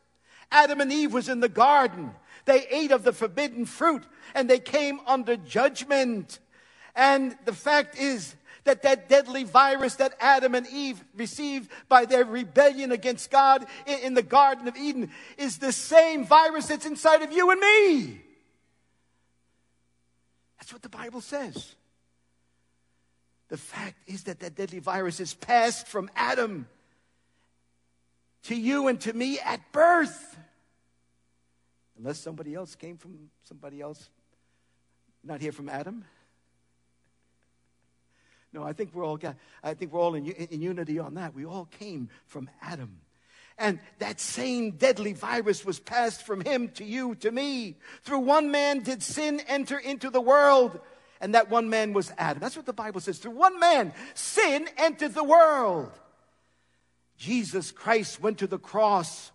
Adam 0.50 0.80
and 0.80 0.94
Eve 0.94 1.14
was 1.14 1.28
in 1.28 1.42
the 1.42 1.50
garden. 1.50 2.12
They 2.46 2.66
ate 2.70 2.92
of 2.92 3.04
the 3.04 3.14
forbidden 3.14 3.66
fruit 3.66 4.04
and 4.34 4.50
they 4.50 4.60
came 4.60 5.02
under 5.06 5.36
judgment. 5.36 6.40
And 6.96 7.36
the 7.46 7.54
fact 7.54 7.98
is, 7.98 8.36
that 8.64 8.84
that 8.84 9.10
deadly 9.10 9.44
virus 9.44 9.96
that 9.96 10.16
Adam 10.20 10.56
and 10.56 10.68
Eve 10.68 11.04
received 11.16 11.70
by 11.90 12.06
their 12.06 12.26
rebellion 12.26 12.92
against 12.92 13.32
God 13.32 13.66
in, 13.88 14.00
in 14.00 14.14
the 14.14 14.22
Garden 14.22 14.68
of 14.68 14.76
Eden 14.78 15.12
is 15.38 15.58
the 15.58 15.72
same 15.72 16.26
virus 16.26 16.68
that's 16.68 16.86
inside 16.86 17.22
of 17.22 17.32
you 17.32 17.50
and 17.52 17.60
me. 17.60 18.22
That's 20.60 20.72
what 20.72 20.84
the 20.84 20.90
Bible 20.90 21.22
says. 21.22 21.76
The 23.50 23.58
fact 23.58 23.98
is 24.08 24.24
that 24.24 24.40
that 24.40 24.56
deadly 24.56 24.80
virus 24.80 25.20
is 25.20 25.34
passed 25.34 25.88
from 25.88 26.10
Adam 26.16 26.68
to 28.44 28.56
you 28.56 28.88
and 28.88 29.00
to 29.02 29.14
me 29.14 29.40
at 29.40 29.60
birth. 29.72 30.38
Unless 31.98 32.20
somebody 32.20 32.56
else 32.56 32.76
came 32.76 32.98
from 32.98 33.30
somebody 33.44 33.82
else, 33.82 34.10
not 35.24 35.42
here 35.42 35.52
from 35.52 35.68
Adam. 35.68 36.06
No, 38.54 38.64
I 38.64 38.74
think 38.74 38.94
we're 38.94 39.06
all 39.06 39.18
got, 39.18 39.38
I 39.64 39.74
think 39.74 39.94
we're 39.94 40.02
all 40.02 40.16
in, 40.16 40.26
in 40.28 40.62
unity 40.62 41.00
on 41.00 41.14
that. 41.16 41.34
We 41.34 41.46
all 41.46 41.70
came 41.80 42.10
from 42.26 42.50
Adam. 42.62 43.00
And 43.58 43.80
that 44.00 44.20
same 44.20 44.72
deadly 44.72 45.14
virus 45.14 45.64
was 45.64 45.80
passed 45.80 46.26
from 46.26 46.42
him 46.42 46.70
to 46.70 46.84
you, 46.84 47.16
to 47.16 47.32
me. 47.32 47.78
Through 48.04 48.20
one 48.20 48.52
man 48.52 48.80
did 48.80 49.04
sin 49.04 49.42
enter 49.48 49.78
into 49.78 50.10
the 50.10 50.22
world, 50.22 50.80
and 51.22 51.36
that 51.36 51.50
one 51.50 51.70
man 51.70 51.94
was 51.94 52.12
Adam. 52.18 52.42
That's 52.42 52.58
what 52.58 52.66
the 52.66 52.74
Bible 52.74 53.00
says. 53.00 53.20
Through 53.20 53.32
one 53.32 53.60
man, 53.60 53.94
sin 54.16 54.68
entered 54.78 55.14
the 55.14 55.24
world. 55.24 55.92
Jesus 57.18 57.72
Christ 57.72 58.20
went 58.20 58.40
to 58.40 58.48
the 58.48 58.58
cross 58.58 59.32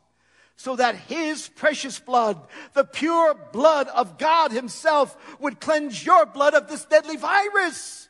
so 0.56 0.74
that 0.74 0.96
his 0.96 1.48
precious 1.48 2.00
blood, 2.00 2.40
the 2.72 2.84
pure 2.84 3.34
blood 3.52 3.88
of 3.88 4.18
God 4.18 4.50
himself, 4.50 5.16
would 5.38 5.60
cleanse 5.60 6.04
your 6.04 6.26
blood 6.26 6.54
of 6.54 6.68
this 6.68 6.84
deadly 6.86 7.16
virus. 7.16 8.08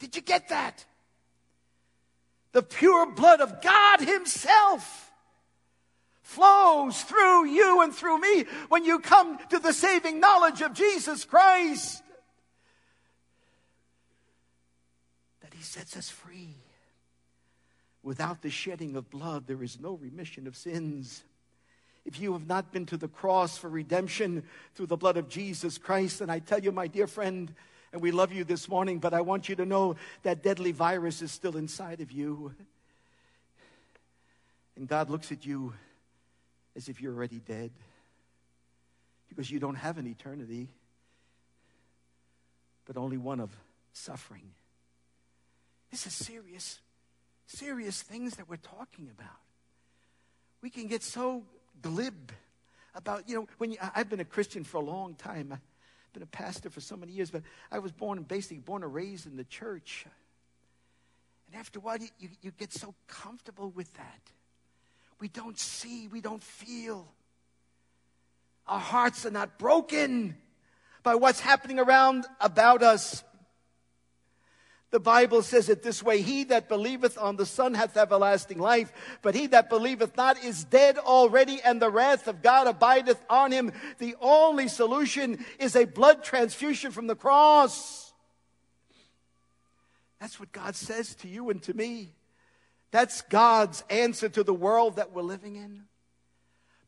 Did 0.00 0.16
you 0.16 0.22
get 0.22 0.48
that? 0.48 0.84
The 2.52 2.62
pure 2.62 3.12
blood 3.12 3.40
of 3.40 3.62
God 3.62 4.00
himself 4.00 5.12
flows 6.22 7.02
through 7.02 7.46
you 7.46 7.82
and 7.82 7.94
through 7.94 8.20
me 8.20 8.44
when 8.68 8.84
you 8.84 8.98
come 8.98 9.38
to 9.50 9.58
the 9.58 9.72
saving 9.72 10.18
knowledge 10.18 10.62
of 10.62 10.72
Jesus 10.72 11.24
Christ. 11.24 12.02
That 15.42 15.54
he 15.54 15.62
sets 15.62 15.96
us 15.96 16.08
free. 16.08 16.56
Without 18.02 18.42
the 18.42 18.50
shedding 18.50 18.96
of 18.96 19.10
blood, 19.10 19.46
there 19.46 19.62
is 19.62 19.78
no 19.78 19.94
remission 19.94 20.46
of 20.46 20.56
sins. 20.56 21.22
If 22.06 22.18
you 22.18 22.32
have 22.32 22.46
not 22.46 22.72
been 22.72 22.86
to 22.86 22.96
the 22.96 23.08
cross 23.08 23.58
for 23.58 23.68
redemption 23.68 24.44
through 24.74 24.86
the 24.86 24.96
blood 24.96 25.18
of 25.18 25.28
Jesus 25.28 25.76
Christ, 25.76 26.20
then 26.20 26.30
I 26.30 26.38
tell 26.38 26.60
you, 26.60 26.72
my 26.72 26.86
dear 26.86 27.06
friend, 27.06 27.54
and 27.92 28.00
we 28.00 28.10
love 28.10 28.32
you 28.32 28.44
this 28.44 28.68
morning, 28.68 28.98
but 28.98 29.14
I 29.14 29.20
want 29.20 29.48
you 29.48 29.56
to 29.56 29.66
know 29.66 29.96
that 30.22 30.42
deadly 30.42 30.72
virus 30.72 31.22
is 31.22 31.32
still 31.32 31.56
inside 31.56 32.00
of 32.00 32.12
you. 32.12 32.54
And 34.76 34.88
God 34.88 35.10
looks 35.10 35.32
at 35.32 35.44
you 35.44 35.74
as 36.76 36.88
if 36.88 37.00
you're 37.00 37.14
already 37.14 37.40
dead 37.40 37.70
because 39.28 39.50
you 39.50 39.58
don't 39.58 39.74
have 39.74 39.98
an 39.98 40.06
eternity, 40.06 40.68
but 42.86 42.96
only 42.96 43.16
one 43.16 43.40
of 43.40 43.50
suffering. 43.92 44.52
This 45.90 46.06
is 46.06 46.12
serious 46.12 46.80
serious 47.50 48.02
things 48.02 48.36
that 48.36 48.48
we're 48.48 48.56
talking 48.56 49.10
about. 49.10 49.28
We 50.62 50.70
can 50.70 50.86
get 50.86 51.02
so 51.02 51.42
glib 51.82 52.32
about, 52.94 53.28
you 53.28 53.36
know, 53.36 53.48
when 53.58 53.72
you, 53.72 53.78
I've 53.94 54.08
been 54.08 54.20
a 54.20 54.24
Christian 54.24 54.64
for 54.64 54.78
a 54.78 54.84
long 54.84 55.14
time. 55.14 55.60
Been 56.12 56.22
a 56.22 56.26
pastor 56.26 56.70
for 56.70 56.80
so 56.80 56.96
many 56.96 57.12
years, 57.12 57.30
but 57.30 57.42
I 57.70 57.78
was 57.78 57.92
born 57.92 58.18
and 58.18 58.26
basically 58.26 58.58
born 58.58 58.82
and 58.82 58.92
raised 58.92 59.26
in 59.26 59.36
the 59.36 59.44
church. 59.44 60.06
And 61.46 61.60
after 61.60 61.78
a 61.78 61.82
while, 61.82 61.98
you, 61.98 62.08
you, 62.18 62.28
you 62.42 62.50
get 62.52 62.72
so 62.72 62.94
comfortable 63.06 63.70
with 63.70 63.92
that. 63.94 64.20
We 65.20 65.28
don't 65.28 65.58
see, 65.58 66.08
we 66.08 66.20
don't 66.20 66.42
feel. 66.42 67.06
Our 68.66 68.80
hearts 68.80 69.26
are 69.26 69.30
not 69.30 69.58
broken 69.58 70.36
by 71.02 71.14
what's 71.14 71.40
happening 71.40 71.78
around 71.78 72.26
about 72.40 72.82
us. 72.82 73.22
The 74.90 75.00
Bible 75.00 75.42
says 75.42 75.68
it 75.68 75.82
this 75.82 76.02
way 76.02 76.20
He 76.20 76.44
that 76.44 76.68
believeth 76.68 77.16
on 77.16 77.36
the 77.36 77.46
Son 77.46 77.74
hath 77.74 77.96
everlasting 77.96 78.58
life, 78.58 78.92
but 79.22 79.34
he 79.34 79.46
that 79.48 79.70
believeth 79.70 80.16
not 80.16 80.42
is 80.42 80.64
dead 80.64 80.98
already, 80.98 81.60
and 81.62 81.80
the 81.80 81.90
wrath 81.90 82.26
of 82.26 82.42
God 82.42 82.66
abideth 82.66 83.22
on 83.30 83.52
him. 83.52 83.72
The 83.98 84.16
only 84.20 84.66
solution 84.66 85.44
is 85.58 85.76
a 85.76 85.84
blood 85.84 86.24
transfusion 86.24 86.90
from 86.90 87.06
the 87.06 87.14
cross. 87.14 88.12
That's 90.20 90.40
what 90.40 90.52
God 90.52 90.74
says 90.74 91.14
to 91.16 91.28
you 91.28 91.50
and 91.50 91.62
to 91.62 91.74
me. 91.74 92.12
That's 92.90 93.22
God's 93.22 93.84
answer 93.88 94.28
to 94.28 94.42
the 94.42 94.52
world 94.52 94.96
that 94.96 95.12
we're 95.12 95.22
living 95.22 95.56
in. 95.56 95.84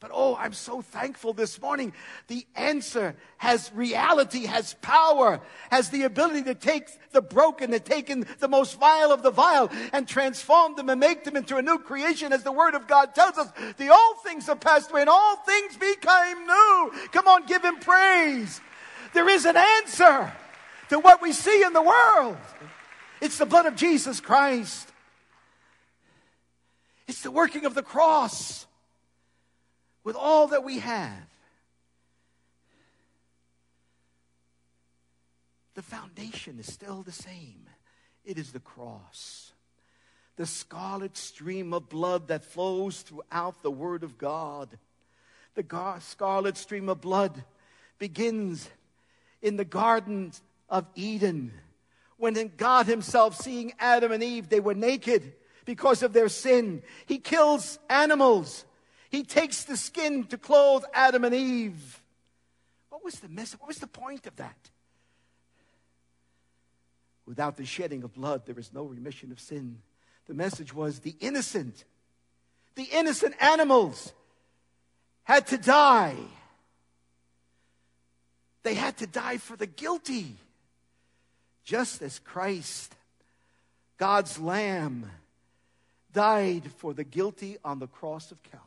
But 0.03 0.11
oh, 0.12 0.35
I'm 0.35 0.53
so 0.53 0.83
thankful 0.83 1.33
this 1.33 1.62
morning. 1.62 1.93
The 2.27 2.45
answer 2.57 3.15
has 3.38 3.71
reality, 3.73 4.47
has 4.47 4.75
power, 4.83 5.41
has 5.71 5.91
the 5.91 6.03
ability 6.03 6.43
to 6.43 6.57
take 6.57 6.88
the 7.12 7.23
broken, 7.23 7.71
to 7.71 7.79
take 7.79 8.11
in 8.11 8.27
the 8.41 8.49
most 8.49 8.81
vile 8.81 9.12
of 9.12 9.23
the 9.23 9.31
vile 9.31 9.71
and 9.93 10.09
transform 10.09 10.75
them 10.75 10.91
and 10.91 10.99
make 10.99 11.23
them 11.23 11.37
into 11.37 11.57
a 11.57 11.62
new 11.62 11.79
creation 11.79 12.33
as 12.33 12.43
the 12.43 12.51
Word 12.51 12.75
of 12.75 12.88
God 12.88 13.15
tells 13.15 13.38
us. 13.38 13.53
The 13.77 13.91
old 13.91 14.17
things 14.25 14.49
have 14.49 14.59
passed 14.59 14.91
away 14.91 15.03
and 15.03 15.09
all 15.09 15.37
things 15.37 15.77
became 15.77 16.47
new. 16.49 16.93
Come 17.12 17.29
on, 17.29 17.47
give 17.47 17.65
Him 17.65 17.79
praise. 17.79 18.61
There 19.15 19.29
is 19.29 19.45
an 19.45 19.57
answer 19.57 20.33
to 20.88 20.99
what 20.99 21.23
we 21.23 21.33
see 21.33 21.62
in 21.62 21.75
the 21.75 21.83
world. 21.83 22.38
It's 23.21 23.38
the 23.38 23.47
blood 23.47 23.67
of 23.67 23.77
Jesus 23.77 24.19
Christ. 24.19 24.88
It's 27.07 27.23
the 27.23 27.31
working 27.31 27.67
of 27.67 27.77
the 27.77 27.85
cross 27.85 28.67
with 30.05 30.17
all 30.17 30.49
that 30.49 30.65
we 30.65 30.79
have. 30.79 31.27
The 35.75 35.83
foundation 35.83 36.59
is 36.59 36.71
still 36.73 37.03
the 37.03 37.12
same 37.12 37.67
it 38.25 38.38
is 38.38 38.53
the 38.53 38.61
cross. 38.61 39.53
The 40.37 40.47
scarlet 40.47 41.17
stream 41.17 41.73
of 41.75 41.88
blood 41.88 42.29
that 42.29 42.45
flows 42.45 43.03
throughout 43.03 43.62
the 43.62 43.71
Word 43.71 44.05
of 44.05 44.17
God. 44.17 44.69
The 45.55 45.99
scarlet 46.01 46.57
stream 46.57 46.88
of 46.88 47.01
blood 47.01 47.45
begins 47.99 48.71
in 49.43 49.57
the 49.57 49.65
Garden 49.65 50.33
of 50.69 50.87
Eden 50.95 51.53
when 52.17 52.53
God 52.57 52.87
Himself, 52.87 53.37
seeing 53.37 53.73
Adam 53.81 54.12
and 54.12 54.23
Eve, 54.23 54.49
they 54.49 54.61
were 54.61 54.75
naked 54.75 55.33
because 55.65 56.05
of 56.05 56.12
their 56.12 56.29
sin. 56.29 56.85
He 57.07 57.19
kills 57.19 57.81
animals 57.91 58.65
he 59.12 59.22
takes 59.22 59.64
the 59.64 59.77
skin 59.77 60.25
to 60.25 60.38
clothe 60.38 60.85
Adam 60.94 61.22
and 61.25 61.35
Eve. 61.35 62.03
What 62.88 63.05
was 63.05 63.20
the 63.20 63.29
message? 63.29 63.61
What 63.61 63.68
was 63.68 63.77
the 63.77 63.87
point 63.87 64.27
of 64.27 64.35
that? 64.37 64.70
Without 67.27 67.59
the 67.59 67.66
shedding 67.66 68.05
of 68.05 68.14
blood, 68.14 68.46
there 68.46 68.59
is 68.59 68.72
no 68.72 68.85
remission 68.85 69.31
of 69.31 69.38
sin. 69.38 69.83
The 70.27 70.35
message 70.35 70.75
was 70.75 71.01
the 71.01 71.14
innocent, 71.20 71.85
the 72.75 72.88
innocent 72.90 73.35
animals 73.38 74.14
had 75.25 75.46
to 75.48 75.59
die. 75.59 76.16
They 78.62 78.75
had 78.75 78.96
to 78.98 79.07
die 79.07 79.37
for 79.37 79.57
the 79.57 79.66
guilty, 79.66 80.37
just 81.64 82.01
as 82.01 82.18
Christ, 82.18 82.96
God's 83.98 84.38
Lamb, 84.38 85.11
died 86.14 86.70
for 86.79 86.94
the 86.94 87.05
guilty 87.05 87.59
on 87.62 87.79
the 87.79 87.88
cross 87.88 88.33
of 88.33 88.42
Calvary. 88.42 88.62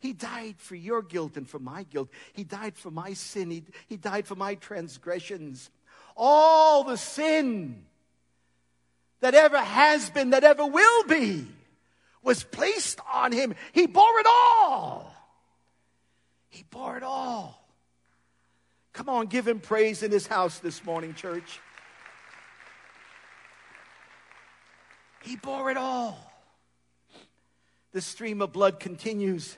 He 0.00 0.12
died 0.12 0.56
for 0.58 0.76
your 0.76 1.02
guilt 1.02 1.36
and 1.36 1.48
for 1.48 1.58
my 1.58 1.82
guilt. 1.82 2.08
He 2.32 2.44
died 2.44 2.76
for 2.76 2.90
my 2.90 3.14
sin. 3.14 3.50
He, 3.50 3.64
he 3.88 3.96
died 3.96 4.26
for 4.26 4.36
my 4.36 4.54
transgressions. 4.54 5.70
All 6.16 6.84
the 6.84 6.96
sin 6.96 7.84
that 9.20 9.34
ever 9.34 9.58
has 9.58 10.10
been, 10.10 10.30
that 10.30 10.44
ever 10.44 10.64
will 10.64 11.04
be, 11.04 11.46
was 12.22 12.44
placed 12.44 13.00
on 13.12 13.32
him. 13.32 13.54
He 13.72 13.86
bore 13.86 14.20
it 14.20 14.26
all. 14.26 15.14
He 16.48 16.64
bore 16.70 16.96
it 16.96 17.02
all. 17.02 17.64
Come 18.92 19.08
on, 19.08 19.26
give 19.26 19.46
him 19.46 19.60
praise 19.60 20.02
in 20.02 20.10
his 20.10 20.26
house 20.26 20.58
this 20.58 20.84
morning, 20.84 21.14
church. 21.14 21.60
He 25.22 25.36
bore 25.36 25.70
it 25.70 25.76
all. 25.76 26.32
The 27.92 28.00
stream 28.00 28.42
of 28.42 28.52
blood 28.52 28.80
continues 28.80 29.56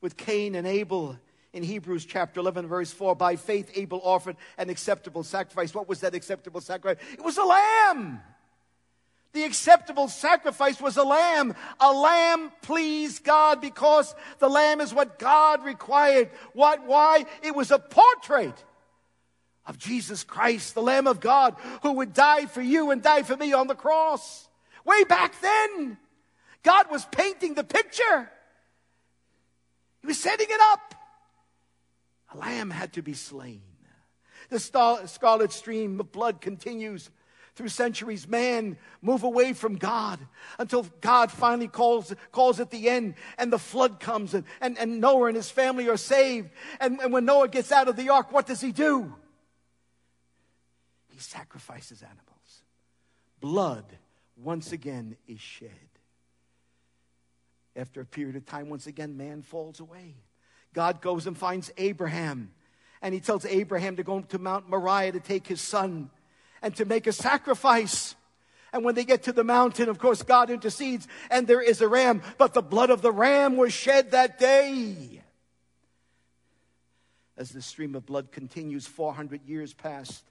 with 0.00 0.16
Cain 0.16 0.54
and 0.54 0.66
Abel 0.66 1.18
in 1.52 1.62
Hebrews 1.62 2.04
chapter 2.04 2.40
11, 2.40 2.66
verse 2.66 2.92
4. 2.92 3.16
By 3.16 3.36
faith, 3.36 3.70
Abel 3.74 4.00
offered 4.02 4.36
an 4.56 4.70
acceptable 4.70 5.22
sacrifice. 5.22 5.74
What 5.74 5.88
was 5.88 6.00
that 6.00 6.14
acceptable 6.14 6.60
sacrifice? 6.60 7.02
It 7.12 7.24
was 7.24 7.38
a 7.38 7.44
lamb. 7.44 8.20
The 9.32 9.44
acceptable 9.44 10.08
sacrifice 10.08 10.80
was 10.80 10.96
a 10.96 11.04
lamb. 11.04 11.54
A 11.80 11.92
lamb 11.92 12.50
pleased 12.62 13.24
God 13.24 13.60
because 13.60 14.14
the 14.38 14.48
lamb 14.48 14.80
is 14.80 14.94
what 14.94 15.18
God 15.18 15.64
required. 15.64 16.30
What? 16.54 16.86
Why? 16.86 17.26
It 17.42 17.54
was 17.54 17.70
a 17.70 17.78
portrait 17.78 18.64
of 19.66 19.78
Jesus 19.78 20.24
Christ, 20.24 20.74
the 20.74 20.82
Lamb 20.82 21.06
of 21.06 21.20
God, 21.20 21.54
who 21.82 21.92
would 21.92 22.14
die 22.14 22.46
for 22.46 22.62
you 22.62 22.90
and 22.90 23.02
die 23.02 23.22
for 23.22 23.36
me 23.36 23.52
on 23.52 23.66
the 23.66 23.74
cross. 23.74 24.48
Way 24.84 25.04
back 25.04 25.38
then, 25.42 25.98
God 26.62 26.90
was 26.90 27.04
painting 27.12 27.54
the 27.54 27.64
picture. 27.64 28.30
He 30.00 30.06
was 30.06 30.18
setting 30.18 30.46
it 30.48 30.60
up. 30.72 30.94
A 32.34 32.38
lamb 32.38 32.70
had 32.70 32.92
to 32.94 33.02
be 33.02 33.14
slain. 33.14 33.62
The 34.50 34.58
scarlet 34.58 35.52
stream 35.52 36.00
of 36.00 36.12
blood 36.12 36.40
continues 36.40 37.10
through 37.54 37.68
centuries. 37.68 38.26
Man 38.26 38.78
move 39.02 39.22
away 39.22 39.52
from 39.52 39.76
God 39.76 40.18
until 40.58 40.84
God 41.00 41.30
finally 41.30 41.68
calls, 41.68 42.14
calls 42.32 42.60
at 42.60 42.70
the 42.70 42.88
end 42.88 43.14
and 43.36 43.52
the 43.52 43.58
flood 43.58 44.00
comes 44.00 44.32
and, 44.32 44.44
and, 44.60 44.78
and 44.78 45.00
Noah 45.00 45.26
and 45.26 45.36
his 45.36 45.50
family 45.50 45.88
are 45.88 45.96
saved. 45.96 46.50
And, 46.80 47.00
and 47.00 47.12
when 47.12 47.24
Noah 47.24 47.48
gets 47.48 47.72
out 47.72 47.88
of 47.88 47.96
the 47.96 48.08
ark, 48.10 48.32
what 48.32 48.46
does 48.46 48.60
he 48.60 48.72
do? 48.72 49.14
he 51.18 51.22
sacrifices 51.22 52.00
animals. 52.00 52.62
Blood 53.40 53.84
once 54.36 54.70
again 54.70 55.16
is 55.26 55.40
shed. 55.40 55.68
After 57.78 58.00
a 58.00 58.04
period 58.04 58.34
of 58.34 58.44
time, 58.44 58.68
once 58.68 58.88
again, 58.88 59.16
man 59.16 59.42
falls 59.42 59.78
away. 59.78 60.16
God 60.74 61.00
goes 61.00 61.28
and 61.28 61.38
finds 61.38 61.70
Abraham, 61.78 62.50
and 63.00 63.14
he 63.14 63.20
tells 63.20 63.46
Abraham 63.46 63.96
to 63.96 64.02
go 64.02 64.20
to 64.20 64.38
Mount 64.38 64.68
Moriah 64.68 65.12
to 65.12 65.20
take 65.20 65.46
his 65.46 65.60
son 65.60 66.10
and 66.60 66.74
to 66.74 66.84
make 66.84 67.06
a 67.06 67.12
sacrifice. 67.12 68.16
And 68.72 68.84
when 68.84 68.96
they 68.96 69.04
get 69.04 69.22
to 69.24 69.32
the 69.32 69.44
mountain, 69.44 69.88
of 69.88 69.98
course, 70.00 70.22
God 70.22 70.50
intercedes 70.50 71.06
and 71.30 71.46
there 71.46 71.62
is 71.62 71.80
a 71.80 71.88
ram, 71.88 72.20
but 72.36 72.52
the 72.52 72.62
blood 72.62 72.90
of 72.90 73.00
the 73.00 73.12
ram 73.12 73.56
was 73.56 73.72
shed 73.72 74.10
that 74.10 74.38
day. 74.38 75.22
As 77.36 77.50
the 77.50 77.62
stream 77.62 77.94
of 77.94 78.04
blood 78.04 78.32
continues, 78.32 78.88
400 78.88 79.46
years 79.46 79.72
past, 79.72 80.24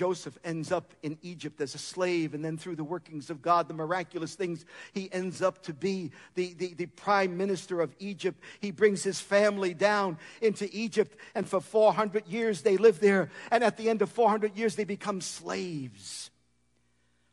Joseph 0.00 0.38
ends 0.44 0.72
up 0.72 0.94
in 1.02 1.18
Egypt 1.20 1.60
as 1.60 1.74
a 1.74 1.78
slave, 1.78 2.32
and 2.32 2.42
then 2.42 2.56
through 2.56 2.76
the 2.76 2.82
workings 2.82 3.28
of 3.28 3.42
God, 3.42 3.68
the 3.68 3.74
miraculous 3.74 4.34
things, 4.34 4.64
he 4.94 5.12
ends 5.12 5.42
up 5.42 5.62
to 5.64 5.74
be 5.74 6.10
the, 6.36 6.54
the, 6.54 6.72
the, 6.72 6.86
prime 6.86 7.36
minister 7.36 7.82
of 7.82 7.94
Egypt. 7.98 8.42
He 8.60 8.70
brings 8.70 9.02
his 9.02 9.20
family 9.20 9.74
down 9.74 10.16
into 10.40 10.66
Egypt, 10.72 11.18
and 11.34 11.46
for 11.46 11.60
400 11.60 12.26
years 12.26 12.62
they 12.62 12.78
live 12.78 12.98
there. 12.98 13.28
And 13.50 13.62
at 13.62 13.76
the 13.76 13.90
end 13.90 14.00
of 14.00 14.08
400 14.10 14.56
years, 14.56 14.74
they 14.74 14.84
become 14.84 15.20
slaves. 15.20 16.30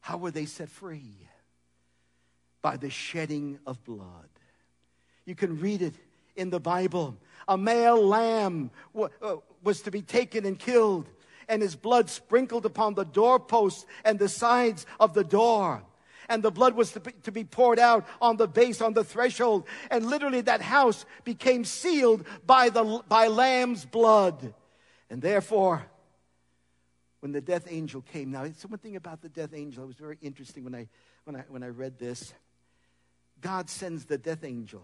How 0.02 0.18
were 0.18 0.32
they 0.32 0.46
set 0.46 0.68
free? 0.68 1.16
By 2.62 2.76
the 2.76 2.90
shedding 2.90 3.60
of 3.66 3.82
blood. 3.86 4.28
You 5.24 5.36
can 5.36 5.62
read 5.62 5.82
it 5.82 5.96
in 6.36 6.50
the 6.50 6.60
Bible. 6.60 7.16
A 7.48 7.58
male 7.58 8.06
lamb 8.06 8.72
uh, 8.94 9.38
was 9.64 9.84
to 9.84 9.92
be 9.92 10.02
taken 10.02 10.46
and 10.46 10.60
killed 10.60 11.08
and 11.48 11.62
his 11.62 11.76
blood 11.76 12.10
sprinkled 12.10 12.66
upon 12.66 12.94
the 12.94 13.06
doorposts 13.06 13.86
and 14.04 14.20
the 14.20 14.30
sides 14.30 14.86
of 15.00 15.14
the 15.14 15.24
door. 15.24 15.84
And 16.30 16.44
the 16.44 16.52
blood 16.52 16.76
was 16.76 16.92
to 17.24 17.32
be, 17.32 17.44
poured 17.46 17.80
out 17.80 18.06
on 18.22 18.36
the 18.36 18.48
base, 18.48 18.82
on 18.82 18.94
the 18.94 19.04
threshold. 19.04 19.66
And 19.90 20.06
literally 20.06 20.42
that 20.42 20.62
house 20.62 21.06
became 21.24 21.64
sealed 21.64 22.26
by, 22.46 22.70
the, 22.70 23.02
by 23.08 23.28
lamb's 23.28 23.86
blood. 23.86 24.54
And 25.10 25.22
therefore, 25.22 25.86
when 27.22 27.32
the 27.32 27.40
death 27.40 27.68
angel 27.70 28.02
came, 28.02 28.32
now, 28.32 28.44
it's 28.44 28.66
one 28.66 28.78
thing 28.78 28.98
about 28.98 29.22
the 29.22 29.30
death 29.30 29.52
angel, 29.54 29.84
it 29.84 29.88
was 29.88 29.96
very 29.96 30.18
interesting 30.22 30.66
when 30.66 30.76
I, 30.76 30.88
when 31.24 31.38
I, 31.38 31.44
when 31.48 31.64
I 31.64 31.70
read 31.70 31.98
this. 31.98 32.34
God 33.40 33.70
sends 33.70 34.04
the 34.06 34.18
death 34.18 34.44
angel. 34.44 34.84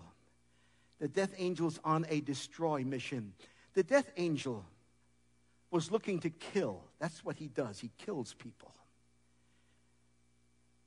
The 0.99 1.09
death 1.09 1.33
angel's 1.37 1.79
on 1.83 2.05
a 2.09 2.21
destroy 2.21 2.85
mission. 2.85 3.33
The 3.73 3.83
death 3.83 4.09
angel 4.15 4.63
was 5.73 5.91
looking 5.91 6.19
to 6.19 6.29
kill. 6.29 6.79
That's 6.99 7.25
what 7.25 7.35
he 7.35 7.47
does, 7.47 7.79
he 7.79 7.89
kills 7.97 8.35
people. 8.35 8.71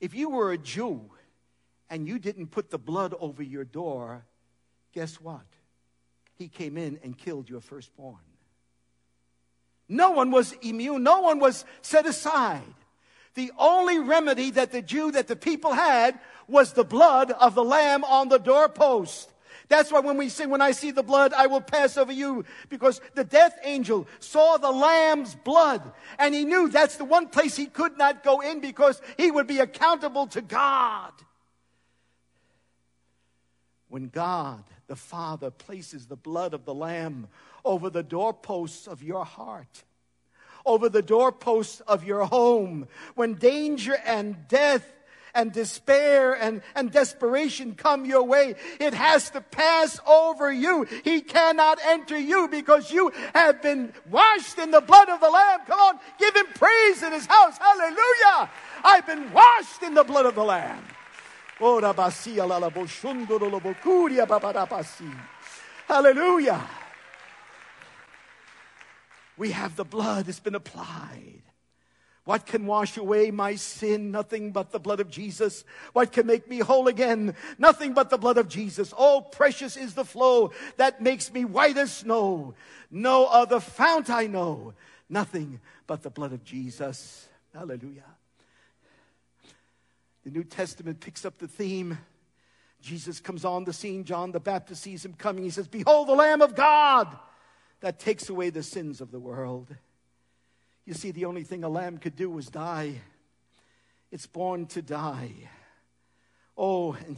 If 0.01 0.14
you 0.14 0.31
were 0.31 0.53
a 0.53 0.59
Jew 0.59 1.11
and 1.90 2.07
you 2.07 2.20
didn't 2.20 2.49
put 2.49 2.70
the 2.70 2.79
blood 2.79 3.12
over 3.18 3.42
your 3.42 3.64
door, 3.64 4.25
guess 4.92 5.16
what? 5.16 5.44
He 6.37 6.46
came 6.46 6.79
in 6.79 7.01
and 7.03 7.18
killed 7.18 7.51
your 7.51 7.61
firstborn. 7.61 8.20
No 9.88 10.12
one 10.12 10.31
was 10.31 10.53
immune, 10.62 11.03
no 11.03 11.20
one 11.20 11.40
was 11.40 11.64
set 11.83 12.07
aside. 12.07 12.62
The 13.35 13.51
only 13.59 13.99
remedy 13.99 14.51
that 14.53 14.70
the 14.70 14.83
Jew, 14.83 15.11
that 15.12 15.27
the 15.27 15.37
people 15.37 15.72
had, 15.72 16.18
was 16.46 16.72
the 16.72 16.85
blood 16.85 17.33
of 17.33 17.55
the 17.55 17.64
lamb 17.64 18.05
on 18.05 18.29
the 18.29 18.38
doorpost. 18.38 19.33
That's 19.68 19.90
why 19.90 20.00
when 20.00 20.16
we 20.16 20.29
sing, 20.29 20.50
when 20.50 20.61
I 20.61 20.70
see 20.70 20.92
the 20.92 21.02
blood, 21.02 21.33
I 21.33 21.46
will 21.46 21.61
pass 21.61 21.96
over 21.96 22.12
you, 22.12 22.44
because 22.68 23.00
the 23.14 23.24
death 23.24 23.59
angel 23.64 24.07
saw 24.20 24.59
the 24.59 24.70
lamb's 24.70 25.35
blood, 25.35 25.92
and 26.18 26.35
he 26.35 26.44
knew 26.44 26.68
that's 26.68 26.96
the 26.96 27.05
one 27.05 27.29
place 27.29 27.57
he 27.57 27.66
could 27.66 27.98
not 27.98 28.22
go 28.22 28.40
in 28.40 28.61
because 28.61 29.00
he 29.16 29.31
would 29.31 29.46
be 29.46 29.59
accountable 29.59 30.26
to 30.29 30.40
God. 30.40 31.12
When 33.88 34.09
God, 34.09 34.64
the 34.87 34.96
Father, 34.96 35.50
places 35.50 36.07
the 36.07 36.16
blood 36.16 36.55
of 36.55 36.64
the 36.64 36.74
lamb 36.74 37.29
over 37.64 37.90
the 37.90 38.02
doorposts 38.02 38.87
of 38.87 39.02
your 39.02 39.24
heart, 39.24 39.85
over 40.64 40.88
the 40.88 41.02
doorposts 41.02 41.81
of 41.81 42.05
your 42.05 42.24
home, 42.24 42.88
when 43.14 43.35
danger 43.35 43.96
and 44.05 44.48
death 44.48 44.92
and 45.37 45.53
despair 45.53 46.33
and, 46.35 46.62
and 46.75 46.90
desperation 46.90 47.75
come 47.75 48.07
your 48.07 48.25
way, 48.25 48.57
it 48.81 48.94
has 48.94 49.31
to 49.31 49.40
pass 49.40 50.01
over 50.07 50.51
you. 50.51 50.85
He 51.05 51.20
cannot 51.20 51.79
enter 51.85 52.18
you 52.18 52.49
because 52.49 52.90
you 52.90 53.12
have 53.35 53.62
been 53.62 53.92
washed 54.11 54.59
in 54.59 54.70
the 54.70 54.81
blood 54.81 55.11
of 55.11 55.20
the 55.20 55.31
Lamb. 55.31 55.61
Come 55.66 55.79
on, 55.79 56.01
give 56.18 56.35
him 56.35 56.46
praise 56.55 57.03
in 57.03 57.12
his 57.12 57.27
house. 57.27 57.59
Hallelujah. 57.59 58.51
I've 58.83 59.07
been 59.07 59.31
washed 59.33 59.83
in 59.83 59.94
the 59.94 60.05
blood 60.05 60.27
of 60.27 60.35
the 60.35 60.44
Lamb. 60.44 60.83
Oh, 61.61 61.81
Hallelujah. 65.87 66.68
We 69.37 69.51
have 69.51 69.77
the 69.77 69.85
blood, 69.85 70.29
it's 70.29 70.40
been 70.40 70.55
applied. 70.55 71.42
What 72.26 72.44
can 72.44 72.66
wash 72.66 72.96
away 72.96 73.30
my 73.30 73.54
sin? 73.54 74.10
Nothing 74.10 74.50
but 74.50 74.72
the 74.72 74.80
blood 74.80 74.98
of 74.98 75.08
Jesus. 75.08 75.64
What 75.92 76.10
can 76.10 76.26
make 76.26 76.48
me 76.48 76.58
whole 76.58 76.88
again? 76.88 77.36
Nothing 77.56 77.94
but 77.94 78.10
the 78.10 78.18
blood 78.18 78.36
of 78.36 78.48
Jesus. 78.48 78.92
Oh, 78.98 79.20
precious 79.20 79.76
is 79.76 79.94
the 79.94 80.04
flow 80.04 80.50
that 80.76 81.00
makes 81.00 81.32
me 81.32 81.44
white 81.44 81.76
as 81.76 81.98
snow. 81.98 82.54
No 82.90 83.26
other 83.26 83.60
fount 83.60 84.10
I 84.10 84.26
know. 84.26 84.74
Nothing 85.08 85.60
but 85.86 86.02
the 86.02 86.10
blood 86.10 86.32
of 86.32 86.42
Jesus. 86.42 87.28
Hallelujah. 87.54 88.02
The 90.24 90.32
New 90.32 90.42
Testament 90.42 90.98
picks 90.98 91.24
up 91.24 91.38
the 91.38 91.46
theme. 91.46 91.96
Jesus 92.82 93.20
comes 93.20 93.44
on 93.44 93.62
the 93.62 93.72
scene. 93.72 94.02
John 94.02 94.32
the 94.32 94.40
Baptist 94.40 94.82
sees 94.82 95.04
him 95.04 95.14
coming. 95.14 95.44
He 95.44 95.50
says, 95.50 95.68
Behold 95.68 96.08
the 96.08 96.14
Lamb 96.14 96.42
of 96.42 96.56
God 96.56 97.16
that 97.82 98.00
takes 98.00 98.28
away 98.28 98.50
the 98.50 98.64
sins 98.64 99.00
of 99.00 99.12
the 99.12 99.20
world. 99.20 99.76
You 100.87 100.94
see, 100.94 101.11
the 101.11 101.25
only 101.25 101.42
thing 101.42 101.64
a 101.64 101.68
lamb 101.68 101.99
could 101.99 102.16
do 102.16 102.31
was 102.31 102.46
die. 102.46 103.01
It's 104.12 104.27
born 104.27 104.66
to 104.66 104.81
die. 104.81 105.33
Oh, 106.57 106.92
and, 106.92 107.16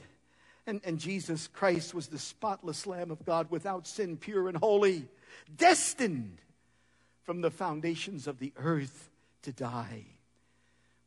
and, 0.67 0.81
and 0.85 0.99
Jesus 0.99 1.47
Christ 1.49 1.95
was 1.95 2.09
the 2.09 2.19
spotless 2.19 2.87
Lamb 2.87 3.11
of 3.11 3.25
God 3.25 3.51
without 3.51 3.87
sin, 3.87 4.17
pure 4.17 4.49
and 4.49 4.57
holy, 4.57 5.07
destined 5.55 6.39
from 7.23 7.43
the 7.43 7.51
foundations 7.51 8.27
of 8.27 8.39
the 8.39 8.53
earth 8.57 9.11
to 9.43 9.53
die. 9.53 10.07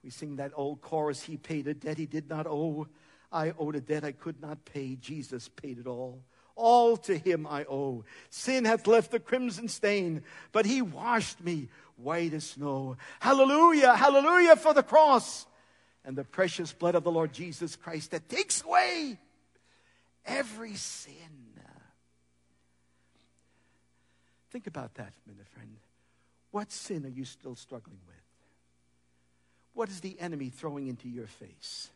We 0.03 0.11
sing 0.11 0.35
that 0.37 0.51
old 0.55 0.81
chorus 0.81 1.23
He 1.23 1.37
paid 1.37 1.67
a 1.67 1.73
debt 1.73 1.97
He 1.97 2.05
did 2.05 2.29
not 2.29 2.45
owe. 2.47 2.87
I 3.31 3.53
owed 3.57 3.75
a 3.75 3.81
debt 3.81 4.03
I 4.03 4.11
could 4.11 4.39
not 4.39 4.65
pay. 4.65 4.95
Jesus 4.95 5.49
paid 5.49 5.79
it 5.79 5.87
all. 5.87 6.23
All 6.55 6.95
to 6.97 7.17
Him 7.17 7.47
I 7.47 7.65
owe. 7.65 8.03
Sin 8.29 8.65
hath 8.65 8.85
left 8.85 9.11
the 9.11 9.19
crimson 9.19 9.67
stain, 9.67 10.23
but 10.51 10.65
He 10.65 10.81
washed 10.81 11.43
me 11.43 11.69
white 12.03 12.33
as 12.33 12.43
snow. 12.45 12.97
Hallelujah, 13.19 13.95
hallelujah 13.95 14.55
for 14.55 14.73
the 14.73 14.83
cross 14.83 15.45
and 16.03 16.15
the 16.15 16.23
precious 16.23 16.73
blood 16.73 16.95
of 16.95 17.03
the 17.03 17.11
Lord 17.11 17.33
Jesus 17.33 17.75
Christ 17.75 18.11
that 18.11 18.27
takes 18.29 18.63
away 18.63 19.17
every 20.25 20.75
sin. 20.75 21.15
Think 24.51 24.67
about 24.67 24.95
that, 24.95 25.13
my 25.25 25.33
friend. 25.55 25.77
What 26.51 26.71
sin 26.71 27.05
are 27.05 27.09
you 27.09 27.23
still 27.23 27.55
struggling 27.55 27.99
with? 28.05 28.17
What 29.73 29.89
is 29.89 30.01
the 30.01 30.19
enemy 30.19 30.49
throwing 30.49 30.87
into 30.87 31.07
your 31.07 31.27
face? 31.27 31.89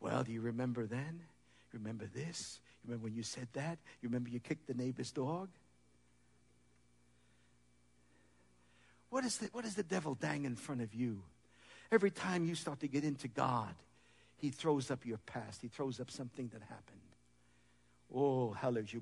Well, 0.00 0.24
do 0.24 0.32
you 0.32 0.40
remember 0.40 0.86
then? 0.86 1.20
Remember 1.74 2.06
this? 2.06 2.60
Remember 2.84 3.04
when 3.04 3.14
you 3.14 3.22
said 3.22 3.48
that? 3.52 3.78
You 4.00 4.08
remember 4.08 4.30
you 4.30 4.40
kicked 4.40 4.66
the 4.66 4.74
neighbor's 4.74 5.12
dog? 5.12 5.50
What 9.10 9.24
is, 9.24 9.38
the, 9.38 9.46
what 9.52 9.64
is 9.64 9.74
the 9.74 9.82
devil 9.82 10.14
dang 10.14 10.44
in 10.44 10.56
front 10.56 10.82
of 10.82 10.94
you? 10.94 11.22
Every 11.90 12.10
time 12.10 12.44
you 12.44 12.54
start 12.54 12.80
to 12.80 12.88
get 12.88 13.04
into 13.04 13.28
God, 13.28 13.74
he 14.36 14.50
throws 14.50 14.90
up 14.90 15.06
your 15.06 15.18
past. 15.18 15.62
He 15.62 15.68
throws 15.68 16.00
up 16.00 16.10
something 16.10 16.48
that 16.52 16.62
happened. 16.62 16.98
Oh, 18.14 18.52
hallelujah. 18.52 19.00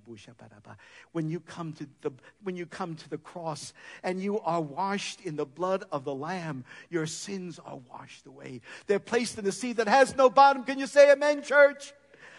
When 1.12 1.28
you 1.28 1.38
come 1.38 1.72
to 1.74 1.86
the 2.02 2.10
when 2.42 2.56
you 2.56 2.66
come 2.66 2.96
to 2.96 3.08
the 3.08 3.18
cross 3.18 3.72
and 4.02 4.20
you 4.20 4.40
are 4.40 4.60
washed 4.60 5.20
in 5.20 5.36
the 5.36 5.46
blood 5.46 5.84
of 5.92 6.04
the 6.04 6.14
Lamb, 6.14 6.64
your 6.90 7.06
sins 7.06 7.60
are 7.64 7.78
washed 7.88 8.26
away. 8.26 8.62
They're 8.88 8.98
placed 8.98 9.38
in 9.38 9.44
the 9.44 9.52
sea 9.52 9.74
that 9.74 9.86
has 9.86 10.16
no 10.16 10.28
bottom. 10.28 10.64
Can 10.64 10.80
you 10.80 10.88
say 10.88 11.12
amen, 11.12 11.42
church? 11.42 11.92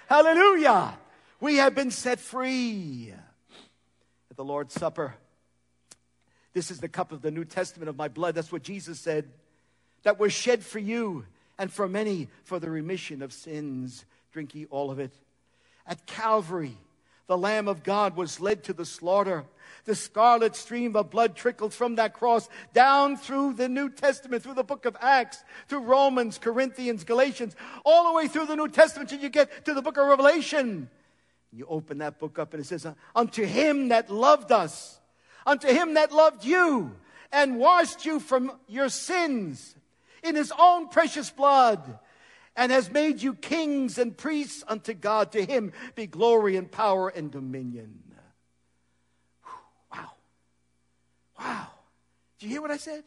Hallelujah. 0.09 0.97
We 1.39 1.55
have 1.57 1.73
been 1.73 1.91
set 1.91 2.19
free. 2.19 3.13
At 4.29 4.35
the 4.35 4.43
Lord's 4.43 4.73
Supper, 4.73 5.15
this 6.57 6.71
is 6.71 6.79
the 6.79 6.89
cup 6.89 7.11
of 7.11 7.21
the 7.21 7.29
New 7.29 7.45
Testament 7.45 7.87
of 7.87 7.95
my 7.95 8.07
blood. 8.07 8.33
That's 8.33 8.51
what 8.51 8.63
Jesus 8.63 8.99
said. 8.99 9.29
That 10.01 10.19
was 10.19 10.33
shed 10.33 10.63
for 10.63 10.79
you 10.79 11.23
and 11.59 11.71
for 11.71 11.87
many 11.87 12.29
for 12.45 12.57
the 12.57 12.71
remission 12.71 13.21
of 13.21 13.31
sins. 13.31 14.05
Drink 14.31 14.55
ye 14.55 14.65
all 14.71 14.89
of 14.89 14.97
it. 14.97 15.13
At 15.85 16.07
Calvary, 16.07 16.75
the 17.27 17.37
Lamb 17.37 17.67
of 17.67 17.83
God 17.83 18.15
was 18.15 18.39
led 18.39 18.63
to 18.63 18.73
the 18.73 18.85
slaughter. 18.85 19.45
The 19.85 19.93
scarlet 19.93 20.55
stream 20.55 20.95
of 20.95 21.11
blood 21.11 21.35
trickled 21.35 21.75
from 21.75 21.93
that 21.97 22.15
cross 22.15 22.49
down 22.73 23.17
through 23.17 23.53
the 23.53 23.69
New 23.69 23.91
Testament, 23.91 24.41
through 24.41 24.55
the 24.55 24.63
book 24.63 24.85
of 24.85 24.97
Acts, 24.99 25.43
through 25.67 25.81
Romans, 25.81 26.39
Corinthians, 26.39 27.03
Galatians, 27.03 27.55
all 27.85 28.07
the 28.07 28.17
way 28.17 28.27
through 28.27 28.47
the 28.47 28.55
New 28.55 28.67
Testament 28.67 29.11
till 29.11 29.19
you 29.19 29.29
get 29.29 29.63
to 29.65 29.75
the 29.75 29.83
book 29.83 29.97
of 29.97 30.07
Revelation. 30.07 30.89
You 31.51 31.67
open 31.69 31.99
that 31.99 32.17
book 32.17 32.39
up 32.39 32.55
and 32.55 32.61
it 32.63 32.65
says, 32.65 32.87
Unto 33.15 33.45
him 33.45 33.89
that 33.89 34.09
loved 34.09 34.51
us, 34.51 34.96
unto 35.47 35.67
him 35.67 35.95
that 35.95 36.11
loved 36.11 36.45
you, 36.45 36.95
and 37.31 37.57
washed 37.57 38.05
you 38.05 38.19
from 38.19 38.51
your 38.67 38.89
sins 38.89 39.75
in 40.23 40.35
his 40.35 40.53
own 40.57 40.89
precious 40.89 41.29
blood 41.31 41.99
and 42.55 42.71
has 42.71 42.91
made 42.91 43.21
you 43.21 43.33
kings 43.33 43.97
and 43.97 44.17
priests 44.17 44.63
unto 44.67 44.93
God. 44.93 45.31
To 45.33 45.45
him 45.45 45.71
be 45.95 46.07
glory 46.07 46.57
and 46.57 46.69
power 46.69 47.09
and 47.09 47.31
dominion. 47.31 48.03
Wow. 49.93 50.11
Wow. 51.39 51.67
Do 52.39 52.47
you 52.47 52.51
hear 52.51 52.61
what 52.61 52.71
I 52.71 52.77
said? 52.77 53.03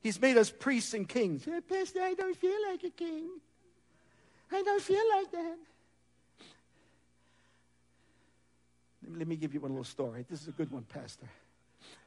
He's 0.00 0.20
made 0.20 0.36
us 0.36 0.50
priests 0.50 0.92
and 0.94 1.08
kings. 1.08 1.46
Pastor, 1.68 2.02
I 2.02 2.14
don't 2.14 2.36
feel 2.36 2.56
like 2.70 2.82
a 2.84 2.90
king. 2.90 3.28
I 4.50 4.62
don't 4.62 4.82
feel 4.82 5.04
like 5.16 5.30
that. 5.32 5.56
Let 9.16 9.26
me 9.26 9.36
give 9.36 9.54
you 9.54 9.60
one 9.60 9.70
little 9.70 9.84
story. 9.84 10.24
This 10.28 10.42
is 10.42 10.48
a 10.48 10.52
good 10.52 10.70
one, 10.70 10.82
Pastor. 10.82 11.26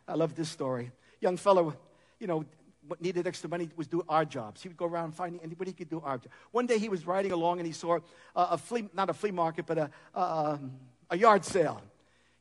I 0.07 0.15
love 0.15 0.35
this 0.35 0.49
story. 0.49 0.91
Young 1.19 1.37
fellow, 1.37 1.75
you 2.19 2.27
know, 2.27 2.45
what 2.87 3.01
needed 3.01 3.27
extra 3.27 3.49
money 3.49 3.69
was 3.75 3.87
do 3.87 4.03
odd 4.09 4.29
jobs. 4.29 4.61
He 4.61 4.67
would 4.67 4.77
go 4.77 4.85
around 4.85 5.13
finding 5.13 5.41
anybody 5.41 5.71
he 5.71 5.75
could 5.75 5.89
do 5.89 6.01
odd 6.03 6.23
jobs. 6.23 6.35
One 6.51 6.65
day 6.65 6.77
he 6.77 6.89
was 6.89 7.05
riding 7.05 7.31
along 7.31 7.59
and 7.59 7.67
he 7.67 7.73
saw 7.73 7.97
a, 7.97 8.01
a 8.35 8.57
flea, 8.57 8.89
not 8.93 9.09
a 9.09 9.13
flea 9.13 9.31
market, 9.31 9.65
but 9.65 9.77
a, 9.77 9.89
a, 10.13 10.21
um, 10.21 10.71
a 11.09 11.17
yard 11.17 11.45
sale. 11.45 11.81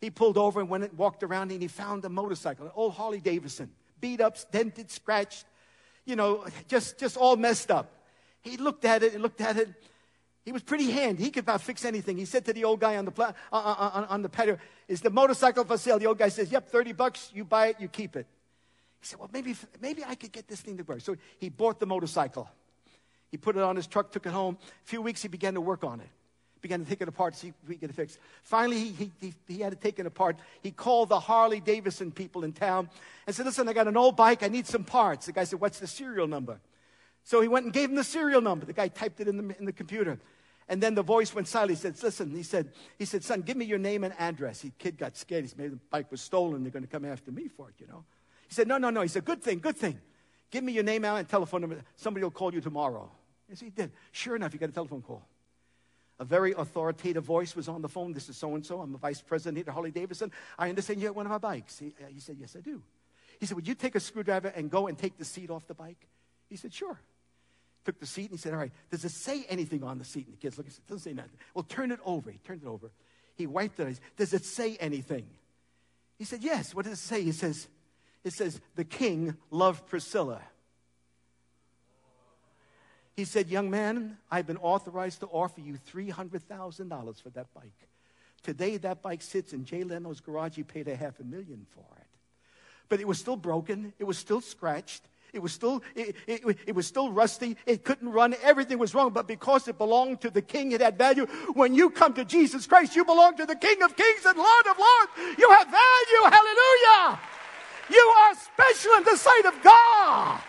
He 0.00 0.10
pulled 0.10 0.38
over 0.38 0.60
and 0.60 0.68
went 0.68 0.84
and 0.84 0.96
walked 0.96 1.22
around 1.22 1.52
and 1.52 1.60
he 1.60 1.68
found 1.68 2.04
a 2.04 2.08
motorcycle, 2.08 2.66
an 2.66 2.72
old 2.74 2.94
Harley 2.94 3.20
Davidson, 3.20 3.70
beat 4.00 4.20
up, 4.20 4.36
dented, 4.50 4.90
scratched, 4.90 5.44
you 6.06 6.16
know, 6.16 6.46
just, 6.68 6.98
just 6.98 7.16
all 7.16 7.36
messed 7.36 7.70
up. 7.70 7.92
He 8.40 8.56
looked 8.56 8.86
at 8.86 9.02
it 9.02 9.12
and 9.12 9.22
looked 9.22 9.42
at 9.42 9.58
it. 9.58 9.68
He 10.44 10.52
was 10.52 10.62
pretty 10.62 10.90
handy. 10.90 11.24
He 11.24 11.30
could 11.30 11.44
about 11.44 11.60
fix 11.60 11.84
anything. 11.84 12.16
He 12.16 12.24
said 12.24 12.44
to 12.46 12.52
the 12.52 12.64
old 12.64 12.80
guy 12.80 12.96
on 12.96 13.04
the, 13.04 13.10
pla- 13.10 13.34
uh, 13.52 13.56
uh, 13.56 13.90
uh, 13.94 14.06
on 14.08 14.22
the 14.22 14.28
patio, 14.28 14.58
Is 14.88 15.00
the 15.00 15.10
motorcycle 15.10 15.64
for 15.64 15.76
sale? 15.76 15.98
The 15.98 16.06
old 16.06 16.18
guy 16.18 16.28
says, 16.28 16.50
Yep, 16.50 16.70
30 16.70 16.92
bucks. 16.92 17.30
You 17.34 17.44
buy 17.44 17.68
it, 17.68 17.76
you 17.78 17.88
keep 17.88 18.16
it. 18.16 18.26
He 19.00 19.06
said, 19.06 19.18
Well, 19.18 19.30
maybe, 19.32 19.54
maybe 19.80 20.02
I 20.04 20.14
could 20.14 20.32
get 20.32 20.48
this 20.48 20.60
thing 20.60 20.78
to 20.78 20.82
work. 20.82 21.02
So 21.02 21.16
he 21.38 21.50
bought 21.50 21.78
the 21.78 21.86
motorcycle. 21.86 22.48
He 23.30 23.36
put 23.36 23.56
it 23.56 23.62
on 23.62 23.76
his 23.76 23.86
truck, 23.86 24.10
took 24.10 24.26
it 24.26 24.32
home. 24.32 24.58
A 24.62 24.88
few 24.88 25.02
weeks, 25.02 25.22
he 25.22 25.28
began 25.28 25.54
to 25.54 25.60
work 25.60 25.84
on 25.84 26.00
it. 26.00 26.08
Began 26.62 26.84
to 26.84 26.88
take 26.88 27.00
it 27.00 27.08
apart, 27.08 27.36
see 27.36 27.48
if 27.48 27.54
we 27.66 27.76
could 27.76 27.94
fixed. 27.94 28.18
Finally, 28.42 28.90
he, 28.90 29.10
he, 29.18 29.34
he 29.48 29.60
had 29.60 29.72
it 29.72 29.80
taken 29.80 30.06
apart. 30.06 30.36
He 30.62 30.70
called 30.70 31.08
the 31.08 31.18
Harley 31.18 31.58
Davidson 31.58 32.12
people 32.12 32.44
in 32.44 32.52
town 32.52 32.90
and 33.26 33.34
said, 33.34 33.46
Listen, 33.46 33.68
I 33.68 33.72
got 33.72 33.88
an 33.88 33.96
old 33.96 34.16
bike. 34.16 34.42
I 34.42 34.48
need 34.48 34.66
some 34.66 34.84
parts. 34.84 35.26
The 35.26 35.32
guy 35.32 35.44
said, 35.44 35.60
What's 35.60 35.78
the 35.78 35.86
serial 35.86 36.26
number? 36.26 36.60
So 37.30 37.40
he 37.40 37.46
went 37.46 37.64
and 37.64 37.72
gave 37.72 37.90
him 37.90 37.94
the 37.94 38.02
serial 38.02 38.40
number. 38.40 38.66
The 38.66 38.72
guy 38.72 38.88
typed 38.88 39.20
it 39.20 39.28
in 39.28 39.36
the, 39.36 39.56
in 39.56 39.64
the 39.64 39.72
computer. 39.72 40.18
And 40.68 40.82
then 40.82 40.96
the 40.96 41.04
voice 41.04 41.32
went 41.32 41.46
silent. 41.46 41.70
He 41.70 41.76
said, 41.76 42.02
Listen, 42.02 42.34
he 42.34 42.42
said, 42.42 42.72
he 42.98 43.04
said, 43.04 43.22
Son, 43.22 43.42
give 43.42 43.56
me 43.56 43.64
your 43.64 43.78
name 43.78 44.02
and 44.02 44.12
address. 44.18 44.62
The 44.62 44.72
kid 44.76 44.98
got 44.98 45.16
scared. 45.16 45.44
He 45.44 45.48
said, 45.48 45.58
the 45.58 45.78
bike 45.90 46.10
was 46.10 46.20
stolen. 46.20 46.64
They're 46.64 46.72
going 46.72 46.82
to 46.82 46.88
come 46.88 47.04
after 47.04 47.30
me 47.30 47.46
for 47.46 47.68
it, 47.68 47.76
you 47.78 47.86
know. 47.86 48.02
He 48.48 48.54
said, 48.54 48.66
No, 48.66 48.78
no, 48.78 48.90
no. 48.90 49.02
He 49.02 49.06
said, 49.06 49.24
Good 49.24 49.44
thing, 49.44 49.60
good 49.60 49.76
thing. 49.76 50.00
Give 50.50 50.64
me 50.64 50.72
your 50.72 50.82
name 50.82 51.04
and 51.04 51.28
telephone 51.28 51.60
number. 51.60 51.84
Somebody 51.94 52.24
will 52.24 52.32
call 52.32 52.52
you 52.52 52.60
tomorrow. 52.60 53.08
Yes, 53.48 53.60
he 53.60 53.70
did. 53.70 53.92
Sure 54.10 54.34
enough, 54.34 54.50
he 54.50 54.58
got 54.58 54.70
a 54.70 54.72
telephone 54.72 55.00
call. 55.00 55.22
A 56.18 56.24
very 56.24 56.52
authoritative 56.58 57.22
voice 57.22 57.54
was 57.54 57.68
on 57.68 57.80
the 57.80 57.88
phone. 57.88 58.12
This 58.12 58.28
is 58.28 58.36
so 58.36 58.56
and 58.56 58.66
so. 58.66 58.80
I'm 58.80 58.90
the 58.90 58.98
vice 58.98 59.22
president 59.22 59.56
here 59.56 59.66
at 59.68 59.72
Harley 59.72 59.92
Davidson. 59.92 60.32
I 60.58 60.68
understand 60.68 61.00
you 61.00 61.06
have 61.06 61.14
one 61.14 61.26
of 61.26 61.32
our 61.32 61.38
bikes. 61.38 61.78
He, 61.78 61.94
he 62.12 62.18
said, 62.18 62.38
Yes, 62.40 62.56
I 62.58 62.60
do. 62.60 62.82
He 63.38 63.46
said, 63.46 63.54
Would 63.54 63.68
you 63.68 63.76
take 63.76 63.94
a 63.94 64.00
screwdriver 64.00 64.48
and 64.48 64.68
go 64.68 64.88
and 64.88 64.98
take 64.98 65.16
the 65.16 65.24
seat 65.24 65.48
off 65.48 65.68
the 65.68 65.74
bike? 65.74 66.08
He 66.48 66.56
said, 66.56 66.74
Sure. 66.74 66.98
Took 67.84 67.98
the 67.98 68.06
seat 68.06 68.30
and 68.30 68.32
he 68.32 68.36
said, 68.36 68.52
All 68.52 68.58
right, 68.58 68.72
does 68.90 69.04
it 69.04 69.12
say 69.12 69.44
anything 69.48 69.82
on 69.82 69.98
the 69.98 70.04
seat? 70.04 70.26
And 70.26 70.36
the 70.36 70.40
kids 70.40 70.58
look 70.58 70.66
and 70.66 70.74
said, 70.74 70.82
It 70.86 70.90
doesn't 70.90 71.10
say 71.10 71.14
nothing. 71.14 71.38
Well, 71.54 71.64
turn 71.64 71.90
it 71.90 72.00
over. 72.04 72.30
He 72.30 72.38
turned 72.38 72.62
it 72.62 72.68
over. 72.68 72.90
He 73.36 73.46
wiped 73.46 73.80
it. 73.80 74.00
Does 74.16 74.34
it 74.34 74.44
say 74.44 74.76
anything? 74.78 75.26
He 76.18 76.24
said, 76.24 76.42
Yes. 76.42 76.74
What 76.74 76.84
does 76.84 76.94
it 76.94 77.02
say? 77.02 77.22
He 77.22 77.32
says, 77.32 77.68
it 78.22 78.32
says, 78.32 78.60
the 78.76 78.84
king 78.84 79.36
loved 79.50 79.86
Priscilla. 79.86 80.42
He 83.16 83.24
said, 83.24 83.48
Young 83.48 83.70
man, 83.70 84.18
I've 84.30 84.46
been 84.46 84.58
authorized 84.58 85.20
to 85.20 85.26
offer 85.26 85.60
you 85.60 85.78
$300,000 85.92 87.22
for 87.22 87.30
that 87.30 87.52
bike. 87.54 87.88
Today, 88.42 88.76
that 88.78 89.02
bike 89.02 89.22
sits 89.22 89.52
in 89.52 89.64
Jay 89.64 89.84
Leno's 89.84 90.20
garage. 90.20 90.56
He 90.56 90.62
paid 90.62 90.88
a 90.88 90.96
half 90.96 91.20
a 91.20 91.24
million 91.24 91.66
for 91.74 91.84
it. 91.98 92.06
But 92.88 93.00
it 93.00 93.06
was 93.06 93.18
still 93.18 93.36
broken, 93.36 93.92
it 93.98 94.04
was 94.04 94.18
still 94.18 94.40
scratched. 94.40 95.02
It 95.32 95.40
was 95.40 95.52
still 95.52 95.82
it, 95.94 96.16
it, 96.26 96.58
it, 96.66 96.74
was 96.74 96.86
still 96.86 97.10
rusty. 97.12 97.56
It 97.66 97.84
couldn't 97.84 98.10
run. 98.10 98.34
Everything 98.42 98.78
was 98.78 98.94
wrong. 98.94 99.12
But 99.12 99.26
because 99.26 99.68
it 99.68 99.78
belonged 99.78 100.20
to 100.22 100.30
the 100.30 100.42
King, 100.42 100.72
it 100.72 100.80
had 100.80 100.98
value. 100.98 101.26
When 101.54 101.74
you 101.74 101.90
come 101.90 102.14
to 102.14 102.24
Jesus 102.24 102.66
Christ, 102.66 102.96
you 102.96 103.04
belong 103.04 103.36
to 103.36 103.46
the 103.46 103.56
King 103.56 103.82
of 103.82 103.96
Kings 103.96 104.24
and 104.26 104.36
Lord 104.36 104.66
of 104.66 104.78
Lords. 104.78 105.38
You 105.38 105.50
have 105.50 105.68
value. 105.68 106.36
Hallelujah. 106.36 107.20
You 107.90 108.14
are 108.18 108.34
special 108.34 108.92
in 108.98 109.04
the 109.04 109.16
sight 109.16 109.44
of 109.46 109.62
God. 109.62 110.40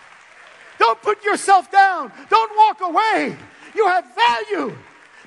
Don't 0.80 1.02
put 1.02 1.24
yourself 1.24 1.72
down. 1.72 2.12
Don't 2.30 2.58
walk 2.58 2.82
away. 2.82 3.38
You 3.76 3.88
have 3.88 4.06
value 4.15 4.76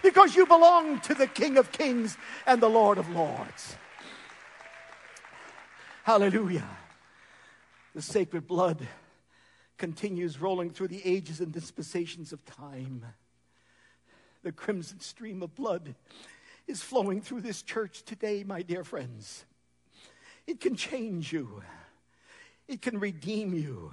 because 0.02 0.36
you 0.36 0.46
belong 0.46 1.00
to 1.00 1.14
the 1.14 1.26
King 1.26 1.56
of 1.56 1.72
Kings 1.72 2.16
and 2.46 2.60
the 2.60 2.68
Lord 2.68 2.98
of 2.98 3.08
Lords. 3.10 3.76
Hallelujah. 6.04 6.68
The 7.94 8.02
sacred 8.02 8.46
blood 8.46 8.86
continues 9.78 10.40
rolling 10.40 10.70
through 10.70 10.88
the 10.88 11.02
ages 11.04 11.40
and 11.40 11.52
dispensations 11.52 12.32
of 12.32 12.44
time. 12.44 13.04
The 14.42 14.52
crimson 14.52 15.00
stream 15.00 15.42
of 15.42 15.54
blood 15.54 15.94
is 16.66 16.82
flowing 16.82 17.20
through 17.20 17.40
this 17.42 17.62
church 17.62 18.02
today, 18.04 18.44
my 18.44 18.62
dear 18.62 18.84
friends. 18.84 19.44
It 20.46 20.60
can 20.60 20.76
change 20.76 21.32
you. 21.32 21.62
It 22.68 22.82
can 22.82 22.98
redeem 22.98 23.54
you. 23.54 23.92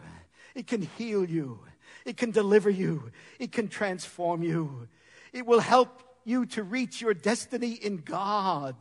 It 0.56 0.68
can 0.68 0.82
heal 0.82 1.26
you. 1.26 1.60
It 2.06 2.18
can 2.18 2.32
deliver 2.32 2.70
you. 2.70 3.12
It 3.40 3.52
can 3.52 3.68
transform 3.68 4.44
you. 4.44 4.88
It 5.34 5.46
will 5.46 5.60
help 5.60 6.04
you 6.24 6.46
to 6.48 6.64
reach 6.64 7.02
your 7.02 7.14
destiny 7.14 7.72
in 7.72 7.98
God. 7.98 8.76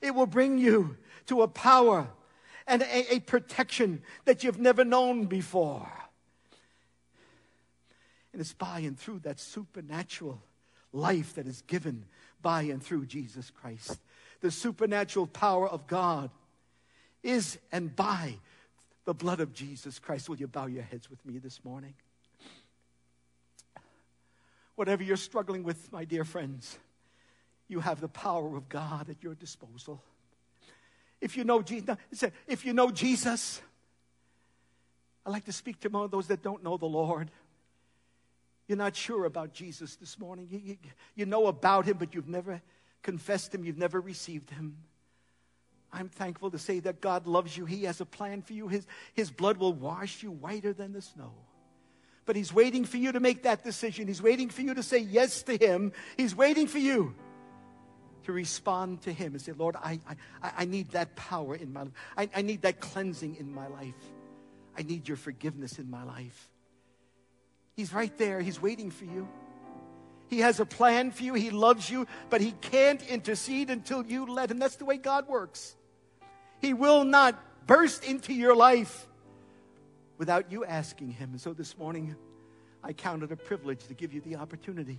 It 0.00 0.14
will 0.14 0.26
bring 0.26 0.58
you 0.58 0.96
to 1.26 1.42
a 1.42 1.48
power 1.48 2.08
and 2.66 2.82
a, 2.82 3.14
a 3.14 3.20
protection 3.20 4.02
that 4.24 4.42
you've 4.42 4.58
never 4.58 4.84
known 4.84 5.26
before. 5.26 5.90
And 8.36 8.42
it's 8.42 8.52
by 8.52 8.80
and 8.80 8.98
through 8.98 9.20
that 9.20 9.40
supernatural 9.40 10.42
life 10.92 11.36
that 11.36 11.46
is 11.46 11.62
given 11.62 12.04
by 12.42 12.64
and 12.64 12.82
through 12.82 13.06
Jesus 13.06 13.50
Christ. 13.50 13.98
The 14.42 14.50
supernatural 14.50 15.26
power 15.26 15.66
of 15.66 15.86
God 15.86 16.28
is 17.22 17.56
and 17.72 17.96
by 17.96 18.34
the 19.06 19.14
blood 19.14 19.40
of 19.40 19.54
Jesus 19.54 19.98
Christ. 19.98 20.28
Will 20.28 20.36
you 20.36 20.48
bow 20.48 20.66
your 20.66 20.82
heads 20.82 21.08
with 21.08 21.24
me 21.24 21.38
this 21.38 21.64
morning? 21.64 21.94
Whatever 24.74 25.02
you're 25.02 25.16
struggling 25.16 25.62
with, 25.62 25.90
my 25.90 26.04
dear 26.04 26.26
friends, 26.26 26.78
you 27.68 27.80
have 27.80 28.02
the 28.02 28.08
power 28.08 28.54
of 28.54 28.68
God 28.68 29.08
at 29.08 29.22
your 29.22 29.34
disposal. 29.34 30.02
If 31.22 31.38
you 31.38 31.44
know 31.44 31.62
Jesus, 31.62 31.96
if 32.46 32.66
you 32.66 32.74
know 32.74 32.90
Jesus, 32.90 33.62
I'd 35.24 35.30
like 35.30 35.46
to 35.46 35.52
speak 35.52 35.80
to 35.80 35.88
more 35.88 36.04
of 36.04 36.10
those 36.10 36.26
that 36.26 36.42
don't 36.42 36.62
know 36.62 36.76
the 36.76 36.84
Lord. 36.84 37.30
You're 38.68 38.78
not 38.78 38.96
sure 38.96 39.24
about 39.24 39.52
Jesus 39.52 39.96
this 39.96 40.18
morning. 40.18 40.48
You, 40.50 40.60
you, 40.64 40.76
you 41.14 41.26
know 41.26 41.46
about 41.46 41.86
him, 41.86 41.96
but 41.98 42.14
you've 42.14 42.28
never 42.28 42.60
confessed 43.02 43.54
him, 43.54 43.64
you've 43.64 43.78
never 43.78 44.00
received 44.00 44.50
him. 44.50 44.76
I'm 45.92 46.08
thankful 46.08 46.50
to 46.50 46.58
say 46.58 46.80
that 46.80 47.00
God 47.00 47.26
loves 47.26 47.56
you. 47.56 47.64
He 47.64 47.84
has 47.84 48.00
a 48.00 48.04
plan 48.04 48.42
for 48.42 48.52
you. 48.52 48.68
His, 48.68 48.86
his 49.14 49.30
blood 49.30 49.56
will 49.56 49.72
wash 49.72 50.22
you 50.22 50.30
whiter 50.30 50.72
than 50.72 50.92
the 50.92 51.00
snow. 51.00 51.32
But 52.26 52.34
He's 52.34 52.52
waiting 52.52 52.84
for 52.84 52.96
you 52.96 53.12
to 53.12 53.20
make 53.20 53.44
that 53.44 53.62
decision. 53.64 54.08
He's 54.08 54.20
waiting 54.20 54.50
for 54.50 54.62
you 54.62 54.74
to 54.74 54.82
say 54.82 54.98
yes 54.98 55.44
to 55.44 55.56
Him. 55.56 55.92
He's 56.16 56.34
waiting 56.34 56.66
for 56.66 56.78
you 56.78 57.14
to 58.24 58.32
respond 58.32 59.02
to 59.02 59.12
Him 59.12 59.32
and 59.32 59.40
say, 59.40 59.52
Lord, 59.52 59.76
I, 59.76 60.00
I, 60.42 60.52
I 60.58 60.64
need 60.64 60.90
that 60.90 61.14
power 61.14 61.54
in 61.54 61.72
my 61.72 61.82
life. 61.82 61.92
I, 62.16 62.28
I 62.34 62.42
need 62.42 62.62
that 62.62 62.80
cleansing 62.80 63.36
in 63.36 63.54
my 63.54 63.68
life. 63.68 63.94
I 64.76 64.82
need 64.82 65.06
your 65.06 65.16
forgiveness 65.16 65.78
in 65.78 65.88
my 65.88 66.02
life. 66.02 66.50
He's 67.76 67.92
right 67.92 68.16
there. 68.16 68.40
He's 68.40 68.60
waiting 68.60 68.90
for 68.90 69.04
you. 69.04 69.28
He 70.28 70.40
has 70.40 70.58
a 70.58 70.66
plan 70.66 71.10
for 71.10 71.22
you. 71.22 71.34
He 71.34 71.50
loves 71.50 71.88
you, 71.88 72.06
but 72.30 72.40
He 72.40 72.52
can't 72.52 73.02
intercede 73.02 73.70
until 73.70 74.04
you 74.04 74.26
let 74.26 74.50
Him. 74.50 74.58
That's 74.58 74.76
the 74.76 74.86
way 74.86 74.96
God 74.96 75.28
works. 75.28 75.76
He 76.60 76.72
will 76.72 77.04
not 77.04 77.38
burst 77.66 78.02
into 78.02 78.32
your 78.32 78.56
life 78.56 79.06
without 80.18 80.50
you 80.50 80.64
asking 80.64 81.10
Him. 81.10 81.30
And 81.32 81.40
so 81.40 81.52
this 81.52 81.76
morning, 81.76 82.16
I 82.82 82.92
count 82.92 83.22
it 83.22 83.30
a 83.30 83.36
privilege 83.36 83.86
to 83.86 83.94
give 83.94 84.12
you 84.12 84.20
the 84.22 84.36
opportunity. 84.36 84.98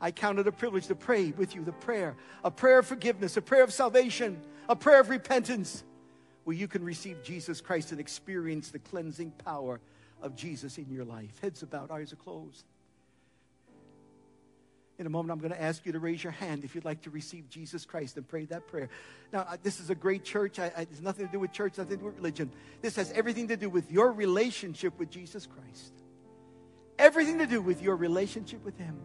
I 0.00 0.10
count 0.10 0.38
it 0.40 0.48
a 0.48 0.52
privilege 0.52 0.88
to 0.88 0.94
pray 0.94 1.30
with 1.30 1.54
you 1.54 1.64
the 1.64 1.72
prayer, 1.72 2.16
a 2.42 2.50
prayer 2.50 2.80
of 2.80 2.86
forgiveness, 2.86 3.36
a 3.36 3.42
prayer 3.42 3.62
of 3.62 3.72
salvation, 3.72 4.40
a 4.68 4.74
prayer 4.74 5.00
of 5.00 5.08
repentance, 5.08 5.84
where 6.42 6.56
you 6.56 6.66
can 6.66 6.84
receive 6.84 7.22
Jesus 7.22 7.60
Christ 7.60 7.92
and 7.92 8.00
experience 8.00 8.70
the 8.70 8.80
cleansing 8.80 9.30
power 9.44 9.80
of 10.24 10.34
Jesus 10.34 10.78
in 10.78 10.90
your 10.90 11.04
life. 11.04 11.38
Heads 11.40 11.62
about, 11.62 11.90
eyes 11.90 12.12
are 12.12 12.16
closed. 12.16 12.64
In 14.98 15.06
a 15.06 15.10
moment, 15.10 15.32
I'm 15.32 15.38
going 15.38 15.52
to 15.52 15.60
ask 15.60 15.84
you 15.84 15.92
to 15.92 15.98
raise 15.98 16.22
your 16.22 16.32
hand 16.32 16.64
if 16.64 16.74
you'd 16.74 16.84
like 16.84 17.02
to 17.02 17.10
receive 17.10 17.48
Jesus 17.48 17.84
Christ 17.84 18.16
and 18.16 18.26
pray 18.26 18.44
that 18.46 18.68
prayer. 18.68 18.88
Now, 19.32 19.40
uh, 19.40 19.56
this 19.62 19.80
is 19.80 19.90
a 19.90 19.94
great 19.94 20.24
church. 20.24 20.58
I, 20.58 20.72
I, 20.76 20.82
it 20.82 20.88
has 20.88 21.00
nothing 21.02 21.26
to 21.26 21.32
do 21.32 21.40
with 21.40 21.52
church, 21.52 21.76
nothing 21.76 21.96
to 21.96 22.00
do 22.02 22.06
with 22.06 22.16
religion. 22.16 22.50
This 22.80 22.96
has 22.96 23.10
everything 23.12 23.48
to 23.48 23.56
do 23.56 23.68
with 23.68 23.90
your 23.90 24.12
relationship 24.12 24.96
with 24.98 25.10
Jesus 25.10 25.46
Christ. 25.46 25.92
Everything 26.98 27.38
to 27.38 27.46
do 27.46 27.60
with 27.60 27.82
your 27.82 27.96
relationship 27.96 28.64
with 28.64 28.78
Him. 28.78 28.96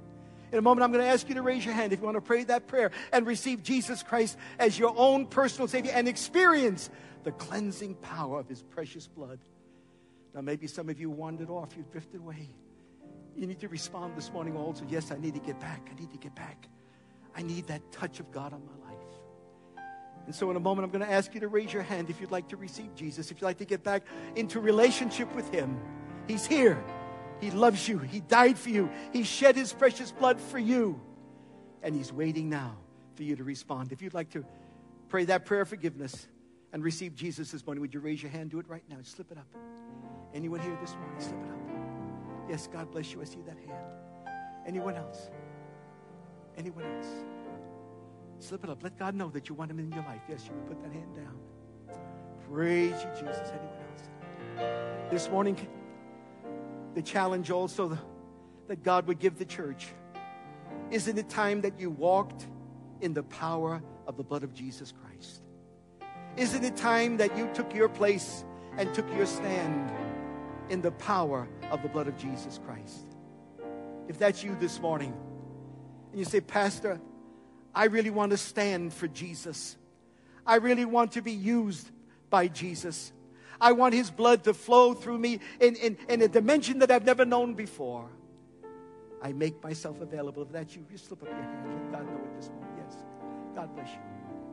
In 0.52 0.60
a 0.60 0.62
moment, 0.62 0.84
I'm 0.84 0.92
going 0.92 1.04
to 1.04 1.10
ask 1.10 1.28
you 1.28 1.36
to 1.36 1.42
raise 1.42 1.66
your 1.66 1.74
hand 1.74 1.92
if 1.92 2.00
you 2.00 2.06
want 2.06 2.18
to 2.18 2.22
pray 2.22 2.44
that 2.46 2.68
prayer 2.68 2.92
and 3.12 3.26
receive 3.26 3.64
Jesus 3.64 4.04
Christ 4.04 4.38
as 4.60 4.78
your 4.78 4.94
own 4.96 5.26
personal 5.26 5.68
Savior 5.68 5.92
and 5.94 6.08
experience 6.08 6.90
the 7.24 7.32
cleansing 7.32 7.96
power 7.96 8.40
of 8.40 8.48
His 8.48 8.62
precious 8.62 9.08
blood. 9.08 9.40
Now, 10.34 10.42
maybe 10.42 10.68
some 10.68 10.90
of 10.90 11.00
you 11.00 11.10
wandered 11.10 11.50
off, 11.50 11.76
you 11.76 11.86
drifted 11.92 12.22
away. 12.22 12.50
You 13.36 13.48
need 13.48 13.60
to 13.60 13.68
respond 13.68 14.16
this 14.16 14.32
morning 14.32 14.58
also. 14.58 14.86
Yes, 14.90 15.12
I 15.12 15.18
need 15.18 15.34
to 15.34 15.40
get 15.40 15.60
back. 15.60 15.90
I 15.92 16.00
need 16.00 16.12
to 16.12 16.18
get 16.18 16.36
back. 16.36 16.68
I 17.36 17.42
need 17.42 17.68
that 17.68 17.92
touch 17.92 18.20
of 18.20 18.32
God 18.32 18.54
on 18.54 18.62
my 18.66 18.90
life. 18.90 19.00
And 20.26 20.36
so, 20.36 20.50
in 20.52 20.58
a 20.58 20.60
moment, 20.60 20.86
I'm 20.86 20.92
going 20.92 21.08
to 21.08 21.12
ask 21.12 21.34
you 21.34 21.40
to 21.40 21.48
raise 21.48 21.74
your 21.74 21.82
hand 21.82 22.10
if 22.10 22.22
you'd 22.22 22.32
like 22.32 22.50
to 22.50 22.58
receive 22.58 22.94
Jesus, 22.96 23.32
if 23.32 23.40
you'd 23.40 23.46
like 23.46 23.58
to 23.60 23.66
get 23.66 23.84
back 23.84 24.04
into 24.36 24.60
relationship 24.60 25.34
with 25.34 25.50
Him. 25.52 25.80
He's 26.28 26.46
here. 26.46 26.84
He 27.40 27.50
loves 27.52 27.88
you. 27.88 27.98
He 27.98 28.20
died 28.20 28.58
for 28.58 28.70
you. 28.70 28.90
He 29.14 29.24
shed 29.24 29.56
His 29.56 29.74
precious 29.74 30.12
blood 30.12 30.40
for 30.40 30.60
you. 30.60 31.00
And 31.82 31.96
He's 31.96 32.12
waiting 32.12 32.50
now 32.50 32.78
for 33.16 33.24
you 33.24 33.36
to 33.38 33.44
respond. 33.44 33.92
If 33.92 34.02
you'd 34.02 34.14
like 34.14 34.32
to 34.32 34.46
pray 35.08 35.26
that 35.26 35.46
prayer 35.46 35.62
of 35.62 35.70
forgiveness 35.70 36.28
and 36.74 36.84
receive 36.84 37.16
Jesus 37.16 37.52
this 37.52 37.66
morning, 37.66 37.82
would 37.82 37.94
you 37.94 38.00
raise 38.00 38.22
your 38.22 38.32
hand? 38.32 38.52
Do 38.52 38.60
it 38.60 38.68
right 38.68 38.84
now. 38.90 38.98
Slip 39.02 39.32
it 39.32 39.38
up. 39.38 39.48
Anyone 40.34 40.60
here 40.60 40.78
this 40.82 40.96
morning? 40.96 41.20
Slip 41.20 41.42
it 41.44 41.50
up. 41.50 42.50
Yes, 42.50 42.68
God 42.72 42.92
bless 42.92 43.14
you. 43.14 43.22
I 43.22 43.26
see 43.26 43.42
that 43.46 43.58
hand. 43.58 43.86
Anyone 44.68 44.96
else? 44.96 45.30
Anyone 46.58 46.84
else? 46.84 47.08
Slip 48.40 48.64
it 48.64 48.70
up. 48.70 48.84
Let 48.84 48.98
God 48.98 49.16
know 49.16 49.30
that 49.30 49.50
you 49.50 49.56
want 49.56 49.72
Him 49.72 49.80
in 49.80 49.92
your 49.92 50.04
life. 50.04 50.22
Yes, 50.30 50.46
you 50.46 50.52
put 50.68 50.82
that 50.82 50.92
hand 50.92 51.16
down. 51.16 51.38
Praise 52.52 53.04
you, 53.04 53.10
Jesus. 53.14 53.52
Anyone 53.52 53.78
else? 53.92 55.12
This 55.12 55.30
morning, 55.30 55.58
the 56.96 57.02
challenge 57.02 57.52
also 57.52 57.98
that 58.68 58.84
God 58.84 59.08
would 59.08 59.20
give 59.20 59.38
the 59.38 59.46
church 59.46 59.88
isn't 60.92 61.20
it 61.20 61.30
time 61.30 61.62
that 61.62 61.80
you 61.80 61.92
walked 61.92 62.48
in 63.02 63.14
the 63.14 63.24
power 63.24 63.82
of 64.08 64.18
the 64.18 64.24
blood 64.24 64.44
of 64.44 64.54
Jesus 64.54 64.92
Christ? 64.92 65.44
Isn't 66.36 66.64
it 66.64 66.76
time 66.76 67.18
that 67.18 67.38
you 67.38 67.48
took 67.54 67.76
your 67.76 67.90
place 67.90 68.44
and 68.78 68.92
took 68.94 69.08
your 69.16 69.28
stand 69.28 69.92
in 70.70 70.82
the 70.82 70.92
power 70.92 71.48
of 71.72 71.82
the 71.82 71.90
blood 71.90 72.08
of 72.08 72.18
Jesus 72.18 72.60
Christ. 72.66 73.06
If 74.08 74.18
that's 74.18 74.44
you 74.44 74.56
this 74.60 74.80
morning, 74.80 75.14
and 76.12 76.20
you 76.20 76.26
say, 76.26 76.42
Pastor, 76.42 77.00
I 77.74 77.86
really 77.86 78.10
want 78.10 78.32
to 78.32 78.38
stand 78.38 78.94
for 78.94 79.08
Jesus. 79.08 79.78
I 80.46 80.56
really 80.56 80.86
want 80.86 81.12
to 81.14 81.22
be 81.22 81.32
used 81.32 81.90
by 82.30 82.48
Jesus. 82.48 83.12
I 83.62 83.74
want 83.74 83.94
his 83.94 84.10
blood 84.10 84.44
to 84.46 84.54
flow 84.54 84.94
through 84.94 85.20
me 85.20 85.40
in, 85.60 85.76
in, 85.76 85.98
in 86.08 86.22
a 86.22 86.28
dimension 86.28 86.80
that 86.80 86.90
I've 86.92 87.06
never 87.06 87.26
known 87.26 87.54
before. 87.54 88.10
I 89.22 89.34
make 89.34 89.62
myself 89.64 90.00
available. 90.02 90.44
If 90.44 90.52
that's 90.52 90.76
you, 90.76 90.86
just 90.90 91.08
slip 91.08 91.22
up 91.22 91.30
your 91.30 91.38
hand. 91.38 91.92
Let 91.92 91.92
God 91.92 92.12
know 92.12 92.22
it 92.24 92.36
this 92.40 92.50
morning. 92.50 92.74
Yes. 92.78 92.96
God 93.54 93.76
bless 93.76 93.90
you. 93.90 94.00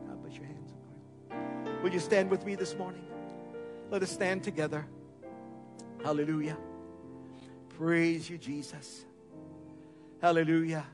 God 0.07 0.21
bless 0.21 0.35
your 0.35 0.45
hands. 0.45 1.81
Will 1.81 1.93
you 1.93 1.99
stand 1.99 2.29
with 2.29 2.45
me 2.45 2.55
this 2.55 2.75
morning? 2.75 3.05
Let 3.89 4.03
us 4.03 4.11
stand 4.11 4.43
together. 4.43 4.85
Hallelujah. 6.03 6.57
Praise 7.77 8.29
you, 8.29 8.37
Jesus. 8.37 9.05
Hallelujah. 10.21 10.85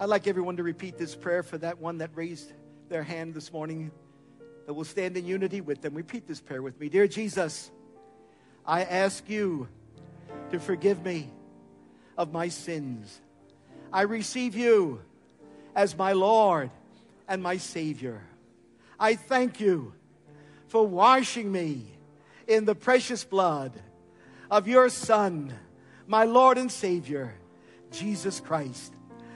I'd 0.00 0.08
like 0.08 0.26
everyone 0.26 0.56
to 0.56 0.62
repeat 0.62 0.98
this 0.98 1.14
prayer 1.14 1.42
for 1.42 1.58
that 1.58 1.78
one 1.78 1.98
that 1.98 2.10
raised 2.14 2.52
their 2.88 3.02
hand 3.02 3.34
this 3.34 3.52
morning, 3.52 3.90
that 4.66 4.74
will 4.74 4.84
stand 4.84 5.16
in 5.16 5.26
unity 5.26 5.60
with 5.60 5.82
them. 5.82 5.94
Repeat 5.94 6.26
this 6.26 6.40
prayer 6.40 6.62
with 6.62 6.78
me. 6.80 6.88
Dear 6.88 7.06
Jesus, 7.06 7.70
I 8.66 8.84
ask 8.84 9.28
you 9.28 9.68
to 10.50 10.58
forgive 10.58 11.04
me 11.04 11.30
of 12.16 12.32
my 12.32 12.48
sins. 12.48 13.20
I 13.92 14.02
receive 14.02 14.54
you 14.56 15.00
as 15.74 15.96
my 15.96 16.12
Lord 16.12 16.70
and 17.28 17.42
my 17.42 17.56
Savior. 17.56 18.22
I 18.98 19.14
thank 19.14 19.60
you 19.60 19.92
for 20.68 20.86
washing 20.86 21.50
me 21.50 21.93
in 22.46 22.64
the 22.64 22.74
precious 22.74 23.24
blood 23.24 23.72
of 24.50 24.68
your 24.68 24.88
Son, 24.88 25.52
my 26.06 26.24
Lord 26.24 26.58
and 26.58 26.70
Savior, 26.70 27.34
Jesus 27.90 28.40
Christ. 28.40 28.92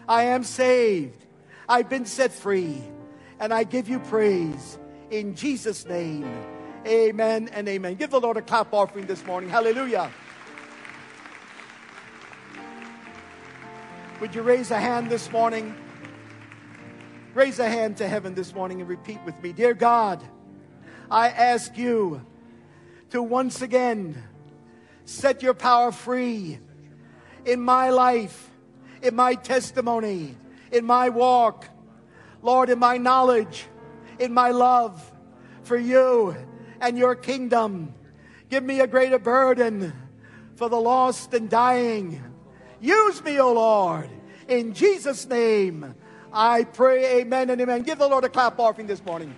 I 0.08 0.24
am 0.24 0.44
saved. 0.44 1.24
I've 1.68 1.88
been 1.88 2.06
set 2.06 2.32
free. 2.32 2.82
And 3.40 3.52
I 3.52 3.64
give 3.64 3.88
you 3.88 4.00
praise 4.00 4.78
in 5.10 5.34
Jesus' 5.34 5.86
name. 5.86 6.28
Amen 6.86 7.48
and 7.52 7.68
amen. 7.68 7.94
Give 7.94 8.10
the 8.10 8.20
Lord 8.20 8.36
a 8.36 8.42
clap 8.42 8.72
offering 8.72 9.06
this 9.06 9.24
morning. 9.26 9.50
Hallelujah. 9.50 10.10
Would 14.20 14.34
you 14.34 14.42
raise 14.42 14.70
a 14.70 14.80
hand 14.80 15.10
this 15.10 15.30
morning? 15.30 15.76
Raise 17.34 17.60
a 17.60 17.68
hand 17.68 17.98
to 17.98 18.08
heaven 18.08 18.34
this 18.34 18.52
morning 18.52 18.80
and 18.80 18.88
repeat 18.88 19.20
with 19.24 19.40
me 19.42 19.52
Dear 19.52 19.74
God, 19.74 20.22
I 21.10 21.28
ask 21.28 21.78
you 21.78 22.20
to 23.10 23.22
once 23.22 23.62
again 23.62 24.22
set 25.04 25.42
your 25.42 25.54
power 25.54 25.90
free 25.90 26.58
in 27.44 27.60
my 27.60 27.90
life, 27.90 28.50
in 29.02 29.14
my 29.14 29.34
testimony, 29.34 30.36
in 30.70 30.84
my 30.84 31.08
walk, 31.08 31.66
Lord, 32.42 32.68
in 32.68 32.78
my 32.78 32.98
knowledge, 32.98 33.66
in 34.18 34.32
my 34.34 34.50
love 34.50 35.12
for 35.62 35.76
you 35.76 36.36
and 36.80 36.98
your 36.98 37.14
kingdom. 37.14 37.94
Give 38.50 38.62
me 38.62 38.80
a 38.80 38.86
greater 38.86 39.18
burden 39.18 39.92
for 40.56 40.68
the 40.68 40.80
lost 40.80 41.32
and 41.34 41.48
dying. 41.48 42.22
Use 42.80 43.22
me, 43.24 43.40
O 43.40 43.52
Lord, 43.52 44.08
in 44.46 44.74
Jesus' 44.74 45.26
name. 45.26 45.94
I 46.32 46.64
pray, 46.64 47.20
amen 47.20 47.50
and 47.50 47.60
amen. 47.60 47.82
Give 47.82 47.98
the 47.98 48.08
Lord 48.08 48.24
a 48.24 48.28
clap 48.28 48.58
offering 48.58 48.86
this 48.86 49.04
morning. 49.04 49.34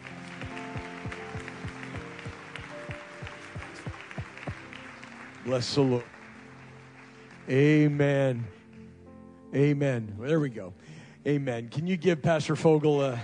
Bless 5.50 5.74
the 5.74 5.80
Lord. 5.80 6.04
Amen. 7.48 8.46
Amen. 9.52 10.16
There 10.20 10.38
we 10.38 10.48
go. 10.48 10.72
Amen. 11.26 11.68
Can 11.70 11.88
you 11.88 11.96
give 11.96 12.22
Pastor 12.22 12.54
Fogel 12.54 13.00
uh, 13.00 13.18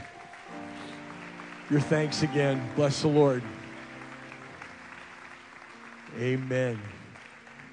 your 1.70 1.78
thanks 1.78 2.24
again? 2.24 2.68
Bless 2.74 3.02
the 3.02 3.06
Lord. 3.06 3.44
Amen. 6.18 6.80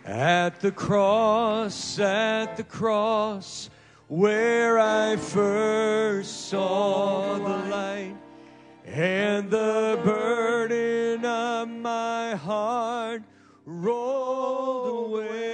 At 0.05 0.61
the 0.61 0.71
cross, 0.71 1.97
at 1.97 2.55
the 2.55 2.63
cross, 2.63 3.71
where 4.07 4.77
I 4.77 5.15
first 5.15 6.49
saw 6.49 7.39
the 7.39 7.69
light 7.71 8.15
and 8.85 9.49
the 9.49 9.99
burden 10.03 11.25
of 11.25 11.67
my 11.69 12.35
heart 12.35 13.23
rolled 13.65 15.11
away. 15.11 15.52